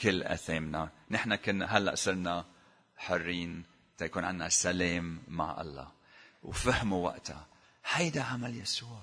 كل 0.00 0.22
اثامنا 0.22 0.90
نحن 1.10 1.34
كنا 1.34 1.78
هلأ 1.78 1.94
صرنا 1.94 2.44
حرين 2.96 3.64
تيكون 3.98 4.24
عندنا 4.24 4.48
سلام 4.48 5.22
مع 5.28 5.60
الله. 5.60 5.88
وفهموا 6.42 7.04
وقتها 7.04 7.46
هيدا 7.86 8.22
عمل 8.22 8.56
يسوع. 8.56 9.02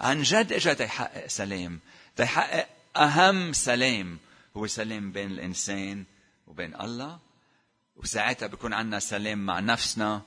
عن 0.00 0.22
جد 0.22 0.52
اجى 0.52 0.74
تيحقق 0.74 1.26
سلام 1.26 1.80
تيحقق 2.16 2.68
أهم 2.96 3.52
سلام 3.52 4.18
هو 4.56 4.66
سلام 4.66 5.12
بين 5.12 5.30
الإنسان 5.30 6.04
وبين 6.46 6.80
الله. 6.80 7.18
وساعتها 7.96 8.46
بيكون 8.46 8.72
عندنا 8.72 8.98
سلام 8.98 9.38
مع 9.46 9.60
نفسنا. 9.60 10.22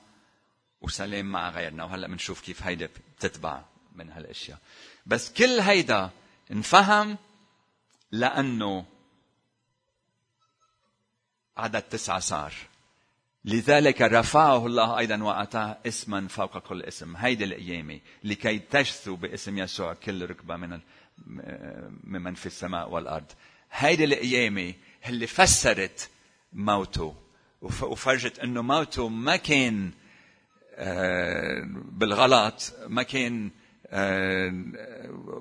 وسلام 0.82 1.26
مع 1.26 1.50
غيرنا 1.50 1.84
وهلا 1.84 2.08
بنشوف 2.08 2.42
كيف 2.42 2.64
هيدا 2.64 2.90
بتتبع 3.18 3.62
من 3.96 4.12
هالأشياء. 4.12 4.60
بس 5.06 5.34
كل 5.34 5.60
هيدا 5.60 6.10
انفهم 6.52 7.18
لأنه 8.12 8.86
عدد 11.58 11.82
تسعة 11.82 12.20
صار. 12.20 12.54
لذلك 13.46 14.02
رفعه 14.02 14.66
الله 14.66 14.98
أيضا 14.98 15.24
واعطاه 15.24 15.78
اسما 15.88 16.28
فوق 16.28 16.58
كل 16.58 16.82
اسم. 16.82 17.16
هيدي 17.16 17.44
القيامه 17.44 18.00
لكي 18.24 18.60
تجثوا 18.60 19.18
باسم 19.18 19.58
يسوع 19.58 19.94
كل 19.94 20.30
ركبة 20.30 20.56
من 20.56 20.80
ممن 22.04 22.34
في 22.34 22.46
السماء 22.46 22.90
والأرض. 22.90 23.32
هيدي 23.72 24.04
القيامه 24.04 24.74
اللي 25.08 25.28
فسرت 25.28 26.10
موته 26.54 27.16
وفرجت 27.62 28.40
إنه 28.40 28.62
موته 28.62 29.08
ما 29.08 29.36
كان 29.36 29.92
بالغلط. 31.92 32.74
ما 32.88 33.04
كان 33.04 33.52
آه، 33.88 34.54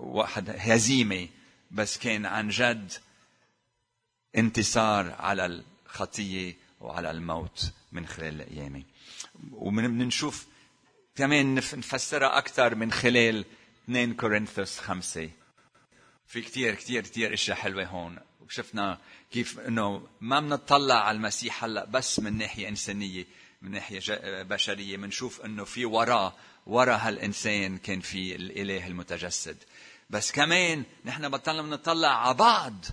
واحد 0.00 0.50
هزيمة 0.58 1.28
بس 1.70 1.98
كان 1.98 2.26
عن 2.26 2.48
جد 2.48 2.92
انتصار 4.36 5.16
على 5.18 5.62
الخطية 5.86 6.54
وعلى 6.80 7.10
الموت 7.10 7.72
من 7.92 8.06
خلال 8.06 8.40
القيامه 8.40 8.82
وبنشوف 9.52 10.46
كمان 11.16 11.54
نفسرها 11.54 12.38
أكثر 12.38 12.74
من 12.74 12.92
خلال 12.92 13.44
2 13.84 14.14
كورنثوس 14.14 14.78
5 14.78 15.30
في 16.26 16.42
كتير 16.42 16.74
كتير 16.74 17.02
كتير 17.02 17.34
إشياء 17.34 17.56
حلوة 17.56 17.84
هون. 17.84 18.18
وشفنا 18.46 18.98
كيف 19.32 19.60
إنه 19.60 20.08
ما 20.20 20.40
بنطلع 20.40 20.94
على 20.94 21.16
المسيح 21.16 21.64
هلأ 21.64 21.84
بس 21.84 22.20
من 22.20 22.38
ناحية 22.38 22.68
إنسانية. 22.68 23.24
من 23.62 23.70
ناحية 23.70 24.00
بشرية 24.42 24.96
بنشوف 24.96 25.40
إنه 25.40 25.64
في 25.64 25.84
وراه 25.84 26.34
ورا 26.66 26.96
هالإنسان 26.96 27.78
كان 27.78 28.00
في 28.00 28.36
الإله 28.36 28.86
المتجسد. 28.86 29.56
بس 30.10 30.32
كمان 30.32 30.84
نحن 31.04 31.28
بطلنا 31.28 31.62
بنطلع 31.62 32.08
على 32.08 32.34
بعض 32.34 32.84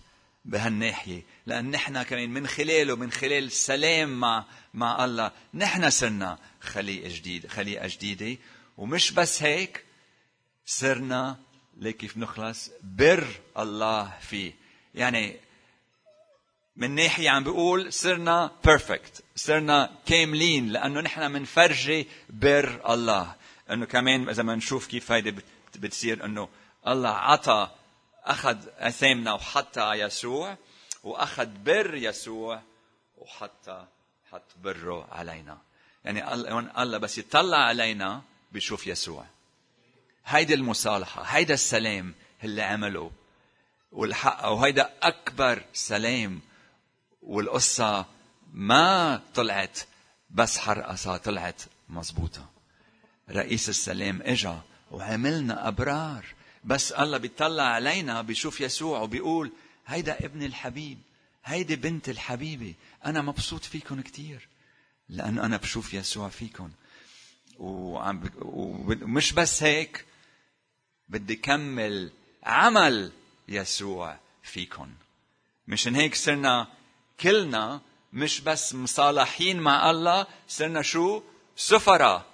بهالناحية 0.46 1.24
لأن 1.46 1.72
نحن 1.72 2.04
كمان 2.04 2.30
من 2.30 2.48
خلاله 2.48 2.96
من 2.96 3.12
خلال 3.12 3.44
السلام 3.44 4.20
مع 4.20 4.46
مع 4.74 5.06
الله 5.06 5.32
نحن 5.54 5.90
صرنا 5.90 6.40
خليقه 6.62 7.10
جديده 7.16 7.50
خليقة 7.50 7.88
جديدة. 7.88 8.38
ومش 8.78 9.12
بس 9.12 9.44
هيك 9.44 9.86
صرنا 10.66 11.38
ليك 11.78 11.98
كيف 11.98 12.18
نخلص؟ 12.18 12.72
بر 12.84 13.28
الله 13.58 14.14
فيه. 14.22 14.54
يعني 14.96 15.36
من 16.76 16.92
ناحية 16.92 17.30
عم 17.30 17.44
بيقول 17.44 17.94
صرنا 17.94 18.52
بيرفكت 18.66 19.24
صرنا 19.36 19.92
كاملين 20.06 20.70
لأنه 20.70 21.02
نحن 21.02 21.32
منفرجي 21.32 22.08
بر 22.30 22.94
الله. 22.94 23.36
أنه 23.72 23.86
كمان 23.86 24.30
إذا 24.30 24.44
ما 24.44 24.56
نشوف 24.56 24.88
كيف 24.88 25.12
هيدي 25.12 25.36
بتصير 25.76 26.26
أنه 26.26 26.50
الله 26.88 27.10
عطى 27.10 27.70
أخذ 28.24 28.58
أثامنا 28.78 29.34
وحطها 29.34 29.84
على 29.84 30.00
يسوع 30.00 30.58
وأخذ 31.04 31.46
بر 31.46 31.96
يسوع 31.96 32.62
وحطها 33.18 33.88
حط 34.32 34.52
بره 34.64 35.08
علينا. 35.12 35.58
يعني 36.06 36.34
الله 36.82 36.98
بس 36.98 37.18
يطلع 37.18 37.58
علينا 37.58 38.22
بيشوف 38.52 38.88
يسوع. 38.88 39.26
هيدي 40.26 40.54
المصالحة 40.54 41.22
هيدا 41.22 41.54
السلام 41.54 42.14
اللي 42.44 42.62
عمله 42.62 43.12
والحق 43.92 44.48
وهيدا 44.48 44.94
أكبر 45.04 45.64
سلام 45.74 46.42
والقصة 47.26 48.06
ما 48.54 49.22
طلعت 49.36 49.80
بس 50.30 50.58
حرقصة 50.58 51.18
طلعت 51.18 51.62
مزبوطة 51.90 52.50
رئيس 53.30 53.70
السلام 53.70 54.22
إجا 54.22 54.62
وعملنا 54.92 55.68
أبرار. 55.68 56.26
بس 56.64 56.92
الله 56.92 57.18
بيطلع 57.18 57.64
علينا 57.64 58.22
بيشوف 58.22 58.62
يسوع 58.62 59.00
وبيقول 59.00 59.52
هيدا 59.88 60.26
ابن 60.26 60.44
الحبيب 60.44 60.98
هيدي 61.46 61.76
بنت 61.76 62.10
الحبيبة 62.10 62.74
أنا 63.06 63.22
مبسوط 63.22 63.64
فيكم 63.64 64.02
كتير. 64.02 64.48
لأنه 65.10 65.46
أنا 65.46 65.58
بشوف 65.58 65.94
يسوع 65.94 66.30
فيكم 66.30 66.72
وعم 67.60 68.30
ومش 68.42 69.34
بس 69.34 69.64
هيك 69.64 70.06
بدي 71.10 71.36
كمل 71.36 72.12
عمل 72.44 73.12
يسوع 73.48 74.18
فيكم 74.44 74.90
مشان 75.68 75.96
هيك 75.96 76.16
صرنا 76.16 76.68
كلنا 77.20 77.82
مش 78.14 78.42
بس 78.42 78.76
مصالحين 78.76 79.60
مع 79.60 79.92
الله 79.92 80.28
صرنا 80.48 80.82
شو؟ 80.82 81.24
سفراء. 81.56 82.26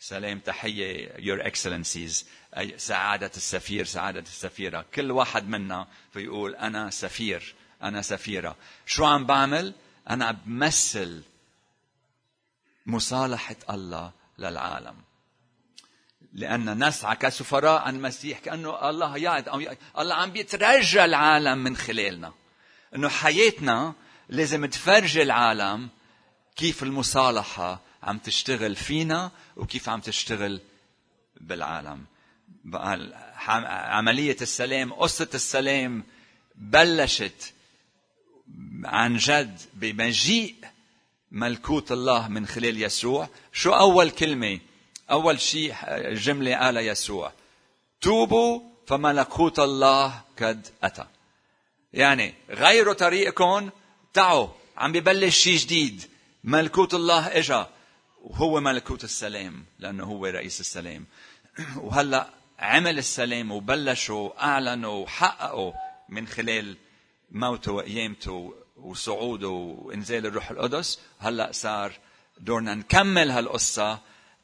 سلام 0.00 0.38
تحية 0.38 1.08
your 1.08 1.42
excellencies. 1.42 2.24
أي 2.58 2.78
سعادة 2.78 3.30
السفير 3.36 3.84
سعادة 3.84 4.20
السفيرة. 4.20 4.84
كل 4.94 5.10
واحد 5.10 5.48
منا 5.48 5.86
فيقول 6.12 6.54
أنا 6.54 6.90
سفير 6.90 7.54
أنا 7.82 8.02
سفيرة. 8.02 8.56
شو 8.86 9.04
عم 9.04 9.26
بعمل؟ 9.26 9.74
أنا 10.10 10.30
بمثل 10.32 11.22
مصالحة 12.86 13.56
الله 13.70 14.12
للعالم. 14.38 14.96
لأن 16.32 16.84
نسعى 16.84 17.16
كسفراء 17.16 17.82
عن 17.82 17.96
المسيح 17.96 18.38
كأنه 18.38 18.90
الله 18.90 19.16
يعد 19.16 19.48
الله 19.98 20.14
عم 20.14 20.30
بيترجى 20.30 21.04
العالم 21.04 21.58
من 21.58 21.76
خلالنا. 21.76 22.32
أنه 22.94 23.08
حياتنا 23.08 23.94
لازم 24.28 24.66
تفرجي 24.66 25.22
العالم 25.22 25.88
كيف 26.56 26.82
المصالحة 26.82 27.80
عم 28.02 28.18
تشتغل 28.18 28.76
فينا 28.76 29.30
وكيف 29.56 29.88
عم 29.88 30.00
تشتغل 30.00 30.60
بالعالم. 31.40 32.04
بقى 32.64 32.98
عملية 33.96 34.36
السلام 34.42 34.92
قصة 34.92 35.28
السلام 35.34 36.04
بلشت 36.54 37.52
عن 38.84 39.16
جد 39.16 39.60
بمجيء 39.74 40.54
ملكوت 41.30 41.92
الله 41.92 42.28
من 42.28 42.46
خلال 42.46 42.82
يسوع. 42.82 43.28
شو 43.52 43.70
أول 43.70 44.10
كلمة؟ 44.10 44.58
أول 45.10 45.40
شيء 45.40 45.74
جملة 46.14 46.56
قال 46.56 46.76
يسوع 46.76 47.32
توبوا 48.00 48.60
فملكوت 48.86 49.58
الله 49.58 50.20
قد 50.38 50.66
أتى. 50.82 51.06
يعني 51.92 52.34
غيروا 52.50 52.94
طريقكم 52.94 53.70
تعوا 54.12 54.48
عم 54.76 54.92
ببلش 54.92 55.38
شيء 55.38 55.56
جديد. 55.56 56.02
ملكوت 56.44 56.94
الله 56.94 57.26
إجا. 57.26 57.70
وهو 58.22 58.60
ملكوت 58.60 59.04
السلام 59.04 59.64
لأنه 59.78 60.04
هو 60.04 60.26
رئيس 60.26 60.60
السلام. 60.60 61.06
وهلأ 61.76 62.30
عمل 62.58 62.98
السلام 62.98 63.52
وبلشوا 63.52 64.44
اعلنوا 64.44 65.02
وحققوا 65.02 65.72
من 66.08 66.26
خلال 66.26 66.76
موته 67.30 67.72
وقيامته 67.72 68.54
وصعوده 68.76 69.48
وإنزال 69.48 70.26
الروح 70.26 70.50
القدس. 70.50 71.00
هلأ 71.18 71.52
صار 71.52 71.92
دورنا 72.38 72.74
نكمل 72.74 73.30
هالقصة 73.30 74.00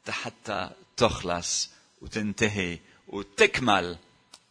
حتى 0.09 0.69
تخلص 0.97 1.69
وتنتهي 2.01 2.79
وتكمل 3.07 3.97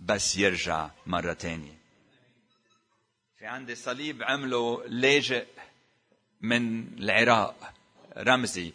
بس 0.00 0.36
يرجع 0.36 0.90
مرة 1.06 1.32
تانية. 1.32 1.85
في 3.46 3.50
عندي 3.52 3.74
صليب 3.74 4.22
عمله 4.22 4.82
لاجئ 4.88 5.44
من 6.40 6.86
العراق 6.98 7.72
رمزي. 8.18 8.72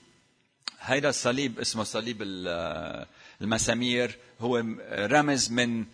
هيدا 0.82 1.10
الصليب 1.10 1.60
اسمه 1.60 1.84
صليب 1.84 2.18
المسامير. 3.42 4.18
هو 4.40 4.64
رمز 4.92 5.52
من 5.52 5.86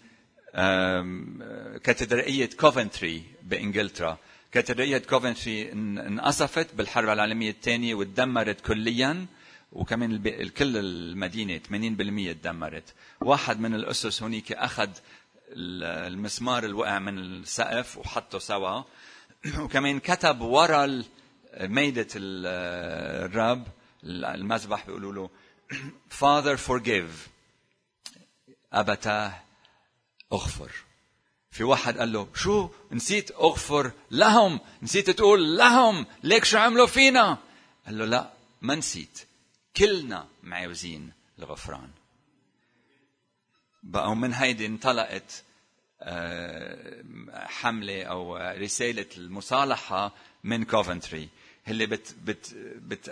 كاتدرائية 1.80 2.50
كوفنتري 2.60 3.24
بإنجلترا. 3.44 4.18
كاتدرائية 4.52 4.98
كوفنتري 4.98 5.72
انقصفت 5.72 6.76
بالحرب 6.76 7.10
العالمية 7.10 7.50
الثانية 7.50 7.96
وتدمرت 7.96 8.62
كليا 8.62 9.26
وكمان 9.72 10.22
كل 10.50 10.78
المدينة 10.78 11.58
80% 11.58 12.34
تدمرت. 12.34 12.94
واحد 13.22 13.60
من 13.60 13.76
الأسس 13.76 14.24
هونيك 14.24 14.52
أخذ 14.52 14.90
المسمار 15.50 16.64
اللي 16.64 16.76
وقع 16.76 17.00
من 17.00 17.20
السقف 17.20 17.98
وحطه 17.98 18.40
سوا. 18.40 18.84
وكمان 19.64 20.00
كتب 20.00 20.42
ورا 20.42 21.04
ميدة 21.62 22.08
الرب 22.16 23.68
المذبح 24.04 24.86
بيقولوا 24.86 25.14
له 25.14 25.30
Father 26.20 26.58
forgive. 26.58 27.30
أبتاه 28.74 29.44
أغفر. 30.34 30.72
في 31.52 31.64
واحد 31.64 31.98
قال 31.98 32.14
له 32.14 32.28
شو؟ 32.36 32.70
نسيت 32.92 33.32
أغفر 33.32 33.92
لهم 34.12 34.60
نسيت 34.82 35.10
تقول 35.10 35.58
لهم 35.58 36.06
ليك 36.24 36.46
شو 36.46 36.58
عملوا 36.58 36.88
فينا؟ 36.88 37.38
قال 37.86 37.98
له 37.98 38.06
لا 38.06 38.34
ما 38.62 38.76
نسيت. 38.76 39.20
كلنا 39.78 40.28
معوزين 40.44 41.12
الغفران. 41.40 41.90
بقى 43.84 44.16
من 44.16 44.34
هيدي 44.34 44.66
انطلقت 44.66 45.44
آه، 46.02 47.04
حملة 47.34 48.04
أو 48.04 48.38
رسالة 48.38 49.06
المصالحة 49.18 50.14
من 50.44 50.64
كوفنتري 50.64 51.30
اللي 51.68 51.86
بت 51.86 52.16
بت 52.24 52.54
بت 52.76 53.10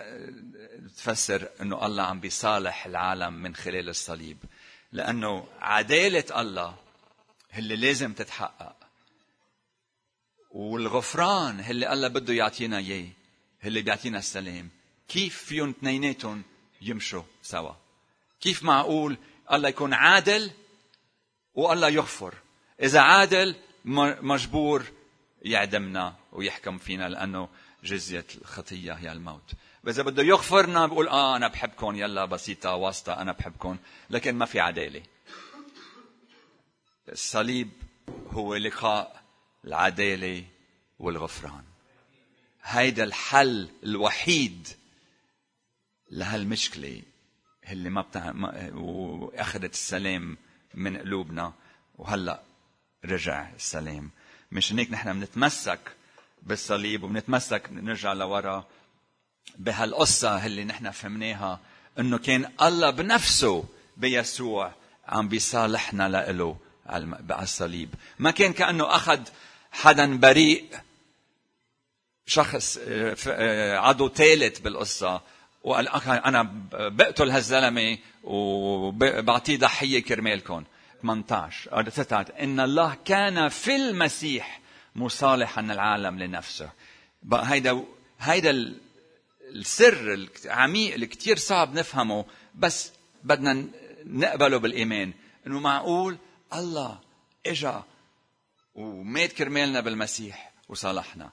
بتفسر 0.79 1.49
إنه 1.61 1.85
الله 1.85 2.03
عم 2.03 2.19
بيصالح 2.19 2.85
العالم 2.85 3.33
من 3.33 3.55
خلال 3.55 3.89
الصليب. 3.89 4.37
لأنه 4.91 5.47
عدالة 5.59 6.41
الله 6.41 6.75
اللي 7.57 7.75
لازم 7.75 8.13
تتحقق. 8.13 8.75
والغفران 10.51 11.59
اللي 11.59 11.93
الله 11.93 12.07
بده 12.07 12.33
يعطينا 12.33 12.77
إياه 12.77 13.07
اللي 13.65 13.81
بيعطينا 13.81 14.19
السلام. 14.19 14.69
كيف 15.07 15.37
فيهم 15.37 15.69
اثنيناتهم 15.69 16.43
يمشوا 16.81 17.23
سوا؟ 17.41 17.73
كيف 18.41 18.63
معقول 18.63 19.17
الله 19.53 19.69
يكون 19.69 19.93
عادل 19.93 20.51
والله 21.53 21.89
يغفر. 21.89 22.35
إذا 22.81 22.99
عادل 22.99 23.55
مجبور 24.21 24.85
يعدمنا 25.41 26.15
ويحكم 26.31 26.77
فينا 26.77 27.09
لأنه 27.09 27.49
جزية 27.83 28.25
الخطية 28.41 28.93
هي 28.93 29.11
الموت. 29.11 29.51
وإذا 29.83 30.03
بده 30.03 30.23
يغفرنا 30.23 30.85
بقول 30.87 31.07
آه 31.07 31.35
أنا 31.35 31.47
بحبكم 31.47 31.95
يلا 31.95 32.25
بسيطة 32.25 32.75
واسطة 32.75 33.21
أنا 33.21 33.31
بحبكم. 33.31 33.77
لكن 34.09 34.35
ما 34.35 34.45
في 34.45 34.59
عدالة. 34.59 35.03
الصليب 37.09 37.69
هو 38.31 38.55
لقاء 38.55 39.23
العدالة 39.65 40.45
والغفران. 40.99 41.63
هيدا 42.63 43.03
الحل 43.03 43.69
الوحيد 43.83 44.67
لهالمشكلة. 46.11 47.01
اللي 47.71 47.89
ما 47.89 48.01
بتاع 48.01 48.33
وأخذت 48.73 49.73
السلام 49.73 50.37
من 50.73 50.97
قلوبنا 50.97 51.53
وهلأ 51.97 52.41
رجع 53.05 53.49
السلام. 53.55 54.09
مشان 54.51 54.79
هيك 54.79 54.91
نحن 54.91 55.19
بنتمسك 55.19 55.79
بالصليب 56.43 57.03
وبنتمسك 57.03 57.69
نرجع 57.71 58.13
لورا 58.13 58.65
بهالقصة 59.57 60.45
اللي 60.45 60.63
نحن 60.63 60.91
فهمناها 60.91 61.59
إنه 61.99 62.17
كان 62.17 62.51
الله 62.61 62.89
بنفسه 62.89 63.65
بيسوع 63.97 64.71
عم 65.07 65.27
بيصالحنا 65.27 66.09
لإله 66.09 66.57
على 66.85 67.43
الصليب 67.43 67.89
ما 68.19 68.31
كان 68.31 68.53
كأنه 68.53 68.95
أخذ 68.95 69.19
حدا 69.71 70.17
بريء 70.17 70.65
شخص 72.25 72.77
آه، 72.87 73.15
آه، 73.27 73.77
عضو 73.77 74.09
ثالث 74.09 74.59
بالقصة. 74.59 75.21
وقال 75.65 75.87
أنا 76.07 76.43
بقتل 76.73 77.29
هالزلمة 77.29 77.97
وبعطيه 78.23 79.57
ضحية 79.57 80.03
كرمالكم. 80.03 80.63
18 81.01 82.33
إن 82.41 82.59
الله 82.59 82.97
كان 83.05 83.49
في 83.49 83.75
المسيح 83.75 84.61
مصالحا 84.95 85.61
العالم 85.61 86.19
لنفسه. 86.19 86.69
بقى 87.23 87.51
هيدا 87.51 87.83
هيدا 88.19 88.75
السر 89.55 90.27
العميق 90.45 90.93
اللي 90.93 91.05
كثير 91.05 91.37
صعب 91.37 91.73
نفهمه 91.73 92.25
بس 92.55 92.91
بدنا 93.23 93.67
نقبله 94.05 94.57
بالإيمان. 94.57 95.13
إنه 95.47 95.59
معقول 95.59 96.17
الله 96.53 96.99
إجا 97.45 97.83
ومات 98.75 99.31
كرمالنا 99.31 99.79
بالمسيح 99.81 100.51
وصالحنا. 100.69 101.29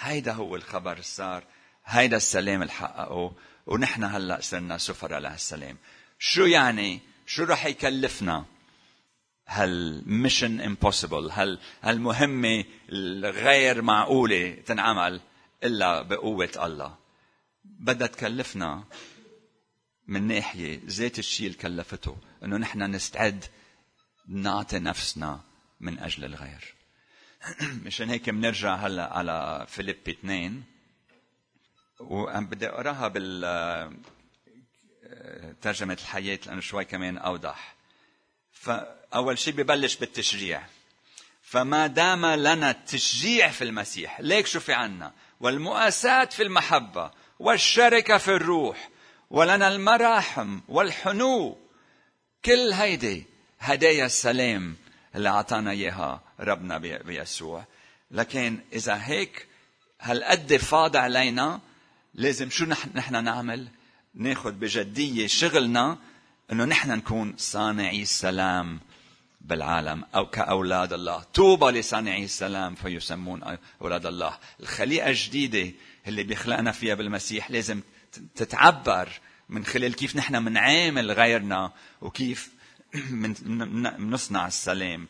هيدا 0.00 0.32
هو 0.32 0.56
الخبر 0.56 1.00
صار 1.00 1.44
هيدا 1.84 2.16
السلام 2.16 2.62
اللي 2.62 2.72
حققه 2.72 3.32
ونحن 3.66 4.04
هلأ 4.04 4.40
صرنا 4.40 4.78
سفراء 4.78 5.20
لهالسلام 5.20 5.76
شو 6.18 6.44
يعني؟ 6.44 7.00
شو 7.26 7.44
رح 7.44 7.66
يكلفنا؟ 7.66 8.44
هال 9.48 9.73
mission 9.73 10.60
impossible 10.60 11.30
هال 11.30 11.60
هالمهمة 11.82 12.64
الغير 12.88 13.82
معقولة 13.82 14.54
تنعمل 14.66 15.20
إلا 15.64 16.02
بقوة 16.02 16.50
الله؟ 16.56 16.96
بدها 17.64 18.06
تكلفنا 18.06 18.84
من 20.06 20.26
ناحية 20.26 20.80
ذات 20.86 21.18
الشيء 21.18 21.46
اللي 21.46 21.58
كلفته 21.58 22.16
إنه 22.44 22.56
نحن 22.56 22.82
نستعد 22.82 23.44
نعطي 24.28 24.78
نفسنا 24.78 25.40
من 25.80 25.98
أجل 25.98 26.24
الغير. 26.24 26.74
مشان 27.86 28.10
هيك 28.10 28.30
بنرجع 28.30 28.74
هلأ 28.74 29.12
على 29.12 29.66
فيليب 29.68 30.08
2 30.08 30.62
وبدي 32.00 32.68
أقراها 32.68 33.08
بال 33.08 33.44
آه، 33.44 33.92
ترجمة 35.62 35.98
الحياة 36.00 36.38
لأنه 36.46 36.60
شوي 36.60 36.84
كمان 36.84 37.18
أوضح. 37.18 37.74
فأول 38.52 39.38
شيء 39.38 39.54
ببلش 39.54 39.96
بالتشجيع. 39.96 40.62
فما 41.42 41.86
دام 41.86 42.26
لنا 42.26 42.70
التشجيع 42.70 43.50
في 43.50 43.64
المسيح 43.64 44.20
ليك 44.20 44.46
شو 44.46 44.60
في 44.60 44.72
عنا؟ 44.72 45.12
والمؤاساة 45.40 46.24
في 46.24 46.42
المحبة 46.42 47.10
والشركة 47.38 48.18
في 48.18 48.28
الروح 48.28 48.90
ولنا 49.30 49.68
المراحم 49.68 50.60
والحنو. 50.68 51.58
كل 52.44 52.72
هيدي 52.72 53.26
هدايا 53.58 54.06
السلام 54.06 54.76
اللي 55.14 55.28
أعطانا 55.28 55.70
إياها 55.70 56.22
ربنا 56.40 56.78
بيسوع. 56.78 57.64
لكن 58.10 58.58
إذا 58.72 59.00
هيك 59.04 59.46
هالقد 60.00 60.56
فاض 60.56 60.96
علينا 60.96 61.60
لازم 62.14 62.50
شو 62.50 62.64
نحن 62.94 63.24
نعمل؟ 63.24 63.68
ناخذ 64.14 64.52
بجدية 64.52 65.26
شغلنا 65.26 65.98
إنه 66.52 66.64
نحن 66.64 66.90
نكون 66.90 67.34
صانعي 67.36 68.02
السلام 68.02 68.80
بالعالم 69.40 70.04
أو 70.14 70.26
كأولاد 70.26 70.92
الله. 70.92 71.22
طوبى 71.22 71.66
لصانعي 71.66 72.24
السلام 72.24 72.74
فيسمون 72.74 73.58
أولاد 73.82 74.06
الله. 74.06 74.38
الخليقة 74.60 75.08
الجديدة 75.10 75.72
اللي 76.06 76.22
بيخلقنا 76.22 76.72
فيها 76.72 76.94
بالمسيح 76.94 77.50
لازم 77.50 77.80
تتعبر 78.34 79.08
من 79.48 79.64
خلال 79.64 79.94
كيف 79.94 80.16
نحن 80.16 80.42
منعامل 80.42 81.10
غيرنا 81.10 81.72
وكيف 82.00 82.50
منصنع 83.98 84.46
السلام 84.46 85.08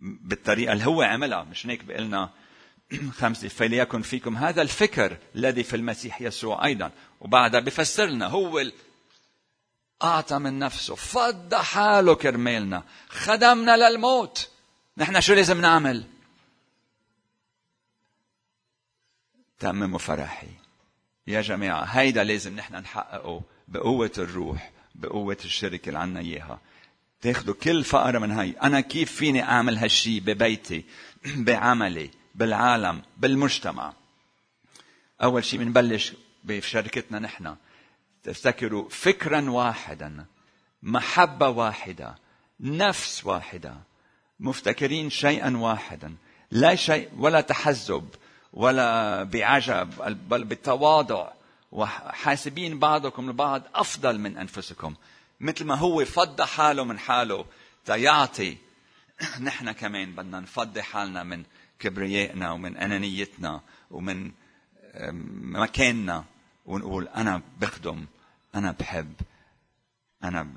بالطريقة 0.00 0.72
اللي 0.72 0.86
هو 0.86 1.02
عملها. 1.02 1.44
مش 1.44 1.66
هيك 1.66 1.84
بيقلنا 1.84 2.30
خمسة 3.20 3.48
فليكن 3.48 4.02
فيكم 4.02 4.36
هذا 4.36 4.62
الفكر 4.62 5.16
الذي 5.36 5.62
في 5.62 5.76
المسيح 5.76 6.22
يسوع 6.22 6.64
أيضا. 6.64 6.90
وبعدها 7.20 7.60
بفسر 7.60 8.06
لنا 8.06 8.26
هو 8.26 8.62
أعطى 10.02 10.38
من 10.38 10.58
نفسه 10.58 10.94
فض 10.94 11.54
حاله 11.54 12.14
كرمالنا 12.14 12.84
خدمنا 13.08 13.76
للموت. 13.76 14.50
نحن 14.96 15.20
شو 15.20 15.34
لازم 15.34 15.60
نعمل؟ 15.60 16.04
تمموا 19.58 19.98
فرحي. 19.98 20.48
يا 21.26 21.40
جماعة 21.40 21.84
هيدا 21.84 22.24
لازم 22.24 22.56
نحن 22.56 22.74
نحققه 22.74 23.42
بقوة 23.68 24.12
الروح 24.18 24.72
بقوة 24.94 25.38
الشركة 25.44 25.88
اللي 25.88 25.98
عنا 25.98 26.20
إياها. 26.20 26.60
تاخذوا 27.20 27.54
كل 27.54 27.84
فقرة 27.84 28.18
من 28.18 28.30
هاي. 28.30 28.50
أنا 28.62 28.80
كيف 28.80 29.12
فيني 29.12 29.42
أعمل 29.42 29.76
هالشي 29.76 30.20
ببيتي؟ 30.20 30.84
بعملي. 31.46 32.10
بالعالم 32.40 33.02
بالمجتمع. 33.16 33.92
أول 35.22 35.44
شيء 35.44 35.58
بنبلش 35.58 36.12
بشركتنا 36.44 37.18
نحن. 37.18 37.56
تفتكروا 38.24 38.88
فكرا 38.88 39.50
واحدا 39.50 40.24
محبة 40.82 41.48
واحدة 41.48 42.14
نفس 42.60 43.26
واحدة. 43.26 43.74
مفتكرين 44.40 45.10
شيئا 45.10 45.56
واحدا. 45.56 46.14
لا 46.50 46.74
شيء 46.74 47.08
ولا 47.16 47.40
تحزب 47.40 48.08
ولا 48.52 49.22
بعجب 49.22 50.18
بل 50.28 50.44
بالتواضع. 50.44 51.32
وحاسبين 51.72 52.78
بعضكم 52.78 53.28
البعض 53.28 53.62
أفضل 53.74 54.18
من 54.18 54.36
أنفسكم. 54.36 54.94
مثل 55.40 55.64
ما 55.64 55.74
هو 55.74 56.04
فضى 56.04 56.44
حاله 56.44 56.84
من 56.84 56.98
حاله. 56.98 57.44
تيعطي 57.84 58.56
نحن 59.40 59.72
كمان 59.72 60.12
بدنا 60.12 60.40
نفضي 60.40 60.82
حالنا 60.82 61.22
من 61.22 61.44
كبريائنا 61.80 62.50
ومن 62.50 62.76
أنانيتنا 62.76 63.60
ومن 63.90 64.32
مكاننا 65.42 66.24
ونقول 66.66 67.08
أنا 67.08 67.42
بخدم 67.60 68.06
أنا 68.54 68.72
بحب 68.72 69.14
أنا 70.24 70.48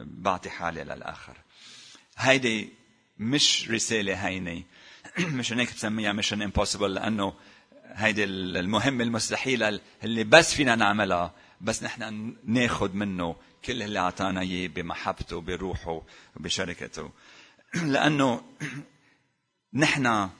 بعطي 0.00 0.50
حالي 0.50 0.84
للآخر. 0.84 1.36
هيدي 2.16 2.68
مش 3.18 3.70
رسالة 3.70 4.14
هينة. 4.14 4.62
مش 5.18 5.52
هيك 5.52 5.74
بسميها 5.74 6.12
mission 6.12 6.42
impossible 6.42 6.94
لأنه 6.94 7.34
هيدي 7.84 8.24
المهمة 8.24 9.04
المستحيلة 9.04 9.80
اللي 10.04 10.24
بس 10.24 10.54
فينا 10.54 10.74
نعملها 10.74 11.34
بس 11.60 11.82
نحن 11.82 12.36
ناخذ 12.44 12.92
منه 12.92 13.36
كل 13.64 13.82
اللي 13.82 13.98
أعطانا 13.98 14.40
إياه 14.40 14.68
بمحبته 14.68 15.40
بروحه 15.40 16.02
وبشركته 16.36 17.10
لأنه 17.92 18.42
نحن 19.74 20.30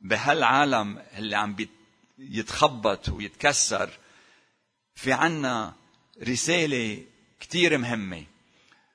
بهالعالم 0.00 1.02
اللي 1.16 1.36
عم 1.36 1.56
يتخبط 2.18 3.08
ويتكسر 3.08 3.90
في 4.94 5.12
عنا 5.12 5.74
رسالة 6.22 7.04
كتير 7.40 7.78
مهمة. 7.78 8.24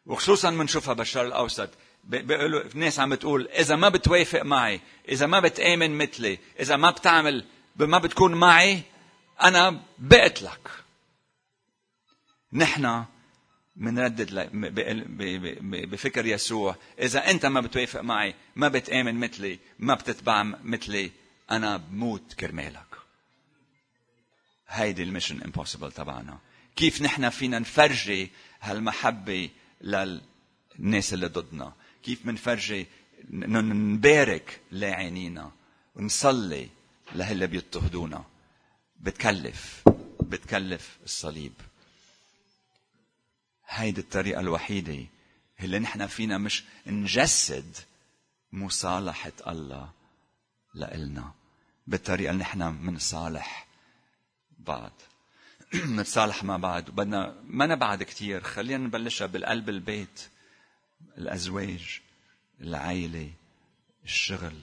وخصوصا 0.05 0.49
بنشوفها 0.51 0.93
بالشرق 0.93 1.25
الأوسط. 1.25 1.69
بيقولوا 2.03 2.63
ناس 2.73 2.99
عم 2.99 3.09
بتقول 3.09 3.47
إذا 3.47 3.75
ما 3.75 3.89
بتوافق 3.89 4.41
معي 4.41 4.81
إذا 5.09 5.25
ما 5.25 5.39
بتآمن 5.39 5.97
مثلي 5.97 6.39
إذا 6.59 6.75
ما 6.75 6.91
بتعمل 6.91 7.45
ما 7.75 7.97
بتكون 7.97 8.35
معي 8.35 8.81
أنا 9.43 9.81
بقتلك 9.97 10.69
نحن 12.53 13.05
منردد 13.75 14.49
بفكر 15.91 16.25
يسوع. 16.25 16.75
إذا 16.99 17.31
أنت 17.31 17.45
ما 17.45 17.61
بتوافق 17.61 18.01
معي 18.01 18.35
ما 18.55 18.67
بتآمن 18.67 19.15
مثلي 19.15 19.59
ما 19.79 19.93
بتتبع 19.93 20.43
مثلي 20.43 21.11
أنا 21.51 21.77
بموت 21.77 22.33
كرمالك. 22.33 22.85
هيدي 24.67 25.03
ال 25.03 25.08
mission 25.08 25.41
impossible 25.41 25.91
تبعنا. 25.91 26.39
كيف 26.75 27.01
نحن 27.01 27.29
فينا 27.29 27.59
نفرجي 27.59 28.31
هالمحبة 28.61 29.49
للناس 29.81 31.13
اللي 31.13 31.27
ضدنا؟ 31.27 31.73
كيف 32.03 32.25
منفرجي 32.25 32.88
نبارك 33.29 34.61
لاعنينا 34.71 35.51
ونصلي 35.95 36.69
لهاللي 37.15 37.47
بيضطهدونا. 37.47 38.25
بتكلف 38.99 39.83
بتكلف 40.19 40.97
الصليب. 41.03 41.53
هيدي 43.67 44.01
الطريقة 44.01 44.39
الوحيدة 44.39 45.06
اللي 45.60 45.80
نحن 45.80 46.08
فينا 46.08 46.38
مش 46.38 46.63
نجسد 46.88 47.75
مصالحة 48.51 49.32
الله 49.47 49.89
لإلنا 50.73 51.32
بالطريقة 51.88 52.32
اللي 52.32 52.41
نحن 52.41 52.62
منصالح 52.62 53.67
بعض. 54.60 54.91
نتصالح 55.75 56.43
مع 56.43 56.58
بعض 56.58 56.89
وبدنا 56.89 57.36
ما 57.43 57.65
نبعد 57.65 58.04
كثير 58.04 58.41
خلينا 58.41 58.84
نبلشها 58.84 59.28
بالقلب 59.28 59.69
البيت. 59.69 60.30
الأزواج 61.17 62.01
العائلة 62.62 63.32
الشغل. 64.04 64.60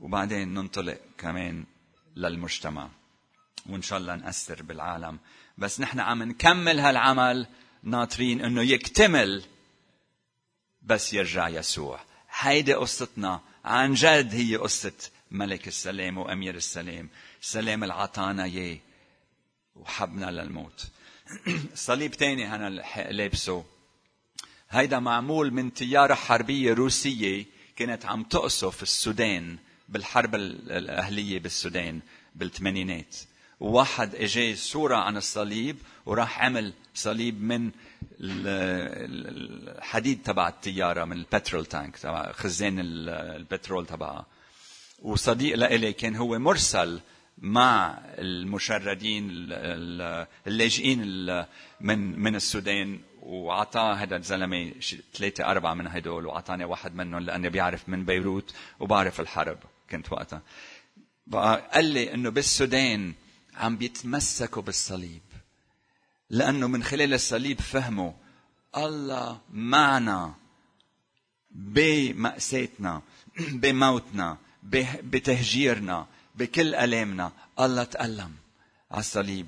وبعدين 0.00 0.54
ننطلق 0.54 1.00
كمان 1.18 1.64
للمجتمع. 2.16 2.88
وإن 3.66 3.82
شاء 3.82 3.98
الله 3.98 4.16
نأثر 4.16 4.62
بالعالم. 4.62 5.18
بس 5.58 5.80
نحن 5.80 6.00
عم 6.00 6.22
نكمل 6.22 6.80
هالعمل. 6.80 7.46
ناطرين 7.84 8.44
انه 8.44 8.62
يكتمل 8.62 9.44
بس 10.82 11.14
يرجع 11.14 11.48
يسوع 11.48 12.00
هيدي 12.38 12.74
قصتنا 12.74 13.40
عن 13.64 13.94
جد 13.94 14.34
هي 14.34 14.56
قصة 14.56 14.92
ملك 15.30 15.68
السلام 15.68 16.18
وأمير 16.18 16.54
السلام. 16.54 17.08
السلام 17.42 17.82
اللي 17.82 17.94
عطانا 17.94 18.44
إياه 18.44 18.78
وحبنا 19.76 20.30
للموت. 20.30 20.86
صليب 21.74 22.10
تاني 22.10 22.54
أنا 22.54 22.70
لابسه 23.10 23.64
هيدا 24.70 24.98
معمول 24.98 25.50
من 25.50 25.70
طيارة 25.70 26.14
حربية 26.14 26.72
روسية 26.74 27.46
كانت 27.76 28.06
عم 28.06 28.22
تقصف 28.22 28.82
السودان. 28.82 29.58
بالحرب 29.88 30.34
الأهلية 30.34 31.38
بالسودان. 31.38 32.00
بالثمانينات 32.34 33.16
وواحد 33.60 34.14
اجى 34.14 34.56
صورة 34.56 34.96
عن 34.96 35.16
الصليب 35.16 35.76
وراح 36.06 36.42
عمل 36.42 36.72
صليب 36.94 37.42
من 37.42 37.70
الحديد 39.80 40.22
تبع 40.22 40.48
الطيارة 40.48 41.04
من 41.04 41.16
البترول 41.16 41.66
تانك 41.66 41.96
تبع 41.96 42.32
خزان 42.32 42.76
البترول 42.80 43.86
تبعها 43.86 44.26
وصديق 45.02 45.56
لإلي 45.56 45.92
كان 45.92 46.16
هو 46.16 46.38
مرسل 46.38 47.00
مع 47.38 47.98
المشردين 48.18 49.28
اللاجئين 50.46 51.00
من 51.80 52.20
من 52.20 52.36
السودان 52.36 53.00
وعطاه 53.22 53.94
هذا 53.94 54.16
الزلمة 54.16 54.72
ثلاثة 55.14 55.50
أربعة 55.50 55.74
من 55.74 55.86
هدول 55.86 56.26
وعطاني 56.26 56.64
واحد 56.64 56.94
منهم 56.94 57.20
لاني 57.20 57.48
بيعرف 57.48 57.88
من 57.88 58.04
بيروت 58.04 58.54
وبعرف 58.80 59.20
الحرب 59.20 59.58
كنت 59.90 60.12
وقتها. 60.12 60.42
قال 61.72 61.84
لي 61.84 62.14
إنه 62.14 62.30
بالسودان 62.30 63.14
عم 63.56 63.76
بيتمسكوا 63.76 64.62
بالصليب. 64.62 65.22
لأنه 66.30 66.66
من 66.66 66.82
خلال 66.82 67.14
الصليب 67.14 67.60
فهموا 67.60 68.12
الله 68.76 69.40
معنا 69.52 70.34
بمأساتنا 71.50 73.02
بموتنا 73.62 74.38
بتهجيرنا 75.02 76.06
بكل 76.34 76.74
ألامنا. 76.74 77.32
الله 77.60 77.84
تألم 77.84 78.32
على 78.90 79.00
الصليب. 79.00 79.46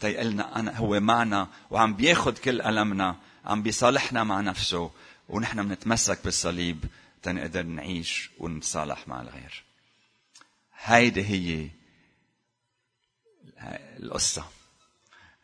تيقلنا 0.00 0.58
أنا 0.58 0.76
هو 0.76 1.00
معنا 1.00 1.48
وعم 1.70 1.94
بياخد 1.94 2.38
كل 2.38 2.60
ألمنا 2.60 3.16
عم 3.44 3.62
بيصالحنا 3.62 4.24
مع 4.24 4.40
نفسه. 4.40 4.90
ونحن 5.28 5.68
بنتمسك 5.68 6.18
بالصليب 6.24 6.84
تنقدر 7.22 7.62
نعيش 7.62 8.30
ونتصالح 8.38 9.08
مع 9.08 9.22
الغير. 9.22 9.64
هيدي 10.82 11.24
هي 11.24 11.70
القصة. 13.98 14.50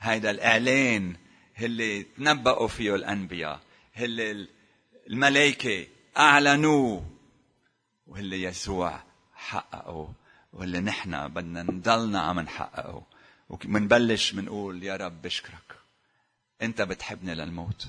هيدا 0.00 0.30
الإعلان 0.30 1.16
اللي 1.60 2.02
تنبأوا 2.02 2.68
فيه 2.68 2.94
الأنبياء 2.94 3.60
اللي 3.98 4.48
الملائكة 5.06 5.86
أعلنوه 6.18 7.10
واللي 8.06 8.42
يسوع 8.42 9.02
حققه 9.34 10.12
واللي 10.52 10.80
نحن 10.80 11.28
بدنا 11.28 11.62
نضلنا 11.62 12.20
عم 12.20 12.40
نحققه. 12.40 13.02
ومنبلش 13.48 14.34
منقول 14.34 14.82
يا 14.82 14.96
رب 14.96 15.22
بشكرك. 15.22 15.78
أنت 16.62 16.82
بتحبني 16.82 17.34
للموت. 17.34 17.88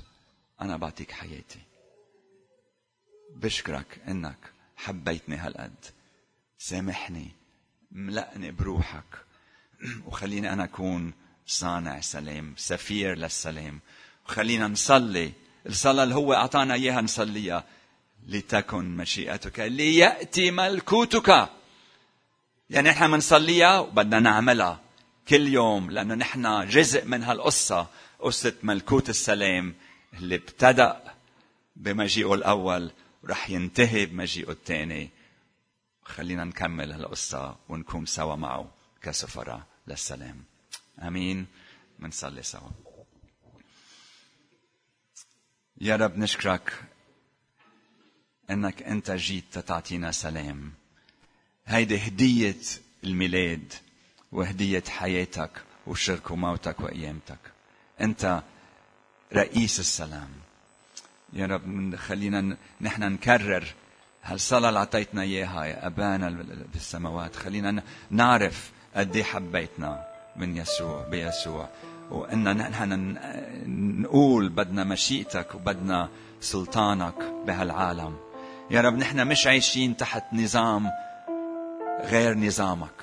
أنا 0.62 0.78
بعطيك 0.78 1.12
حياتي. 1.12 1.60
بشكرك 3.36 4.02
إنك 4.08 4.52
حبيتني 4.76 5.36
هالقد. 5.36 5.86
سامحني. 6.58 7.32
ملأني 7.92 8.52
بروحك. 8.52 9.26
وخليني 10.08 10.54
أنا 10.54 10.64
أكون 10.64 11.14
صانع 11.48 12.02
سلام 12.02 12.54
سفير 12.58 13.18
للسلام 13.18 13.80
وخلينا 14.26 14.68
نصلي. 14.68 15.32
الصلاة 15.66 16.04
اللي 16.04 16.16
هو 16.16 16.34
أعطانا 16.34 16.74
إياها 16.74 17.02
نصليها. 17.02 17.64
لتكن 18.28 18.98
مشيئتك. 18.98 19.60
ليأتي 19.60 20.52
ملكوتك. 20.52 21.50
يعني 22.70 22.90
نحن 22.90 23.12
بنصليها 23.12 23.80
وبدنا 23.80 24.20
نعملها 24.20 24.80
كل 25.28 25.48
يوم 25.48 25.92
لأنه 25.92 26.16
نحن 26.16 26.68
جزء 26.68 27.06
من 27.06 27.24
هالقصة. 27.24 27.88
قصة 28.20 28.54
ملكوت 28.64 29.10
السلام 29.10 29.76
اللي 30.14 30.36
ابتدأ 30.36 31.04
بمجيئه 31.76 32.34
الأول 32.34 32.92
ورح 33.24 33.50
ينتهي 33.50 34.06
بمجيئه 34.06 34.52
الثاني. 34.52 35.10
خلينا 36.04 36.44
نكمل 36.44 36.92
هالقصة 36.92 37.56
ونكون 37.70 38.06
سوا 38.06 38.36
معه 38.36 38.72
كسفراء. 39.02 39.73
للسلام. 39.88 40.44
آمين. 41.02 41.46
منصلي 42.00 42.44
سوا. 42.44 42.70
يا 45.82 45.96
رب 45.96 46.18
نشكرك 46.18 46.84
إنك 48.50 48.84
أنت 48.84 49.12
جيت 49.12 49.60
تعطينا 49.60 50.12
سلام. 50.12 50.74
هيدي 51.66 52.08
هدية 52.08 52.62
الميلاد 53.04 53.74
وهدية 54.32 54.84
حياتك 54.90 55.64
وشرك 55.88 56.32
وموتك 56.32 56.80
وقيامتك 56.80 57.40
أنت 58.02 58.44
رئيس 59.34 59.80
السلام. 59.80 60.30
يا 61.34 61.46
رب 61.46 61.96
خلينا 61.96 62.58
نحن 62.82 63.04
نكرر 63.04 63.74
هالصلاة 64.24 64.70
اللي 64.70 64.80
أعطيتنا 64.80 65.22
إياها 65.22 65.66
يا 65.66 65.88
أبانا 65.88 66.30
بالسماوات 66.74 67.36
خلينا 67.36 67.84
نعرف 68.12 68.72
قد 68.96 69.16
إيه 69.16 69.24
حبيتنا 69.24 70.06
من 70.36 70.58
يسوع 70.58 71.08
بيسوع. 71.12 71.68
وإن 72.12 72.58
نحن 72.58 73.18
نقول 74.02 74.50
بدنا 74.50 74.84
مشيئتك 74.84 75.56
وبدنا 75.56 76.10
سلطانك 76.42 77.16
بهالعالم. 77.48 78.16
يا 78.72 78.82
رب 78.82 78.98
نحن 78.98 79.28
مش 79.28 79.48
عايشين 79.48 79.98
تحت 79.98 80.24
نظام 80.34 80.90
غير 82.04 82.38
نظامك. 82.38 83.02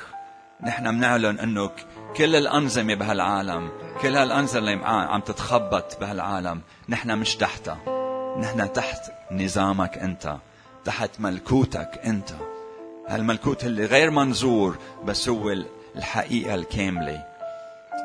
نحن 0.63 0.91
بنعلن 0.91 1.39
إنه 1.39 1.71
كل 2.17 2.37
الأنظمة 2.37 2.95
بهالعالم 2.95 3.71
كل 4.03 4.17
هالأنظمة 4.17 4.59
اللي 4.59 4.85
عم 4.85 5.21
تتخبط 5.21 6.01
بهالعالم 6.01 6.61
نحن 6.89 7.19
مش 7.19 7.37
تحتها. 7.37 7.79
نحن 8.41 8.73
تحت 8.73 9.13
نظامك 9.33 9.99
أنت 9.99 10.37
تحت 10.85 11.11
ملكوتك 11.21 12.01
أنت. 12.05 12.31
هالملكوت 13.09 13.65
اللي 13.65 13.85
غير 13.85 14.11
منظور 14.11 14.79
بس 15.05 15.29
هو 15.29 15.55
الحقيقة 15.97 16.55
الكاملة 16.55 17.25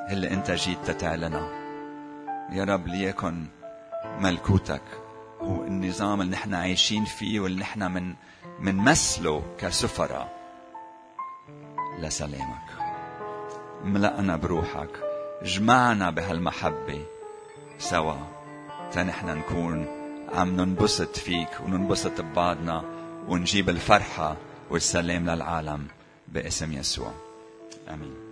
اللي 0.09 0.33
أنت 0.33 0.51
جيت 0.51 0.77
تتعلنها. 0.85 1.49
يا 2.51 2.63
رب 2.63 2.87
ليكن 2.87 3.45
ملكوتك 4.19 4.81
هو 5.41 5.63
النظام 5.63 6.21
اللي 6.21 6.31
نحن 6.31 6.53
عايشين 6.53 7.05
فيه 7.05 7.39
واللي 7.39 7.59
نحن 7.61 7.91
من 7.91 8.15
منمثله 8.59 9.43
كسفراء. 9.57 10.35
لسلامك. 11.99 12.69
ملأنا 13.83 14.35
بروحك. 14.35 14.89
جمعنا 15.43 16.09
بهالمحبة 16.09 17.05
سوا. 17.77 18.15
تنحن 18.91 19.37
نكون 19.37 19.87
عم 20.33 20.55
ننبسط 20.61 21.17
فيك 21.17 21.49
وننبسط 21.65 22.21
ببعضنا 22.21 22.83
ونجيب 23.27 23.69
الفرحة 23.69 24.35
والسلام 24.69 25.29
للعالم 25.29 25.87
باسم 26.27 26.73
يسوع. 26.73 27.24
امين 27.87 28.24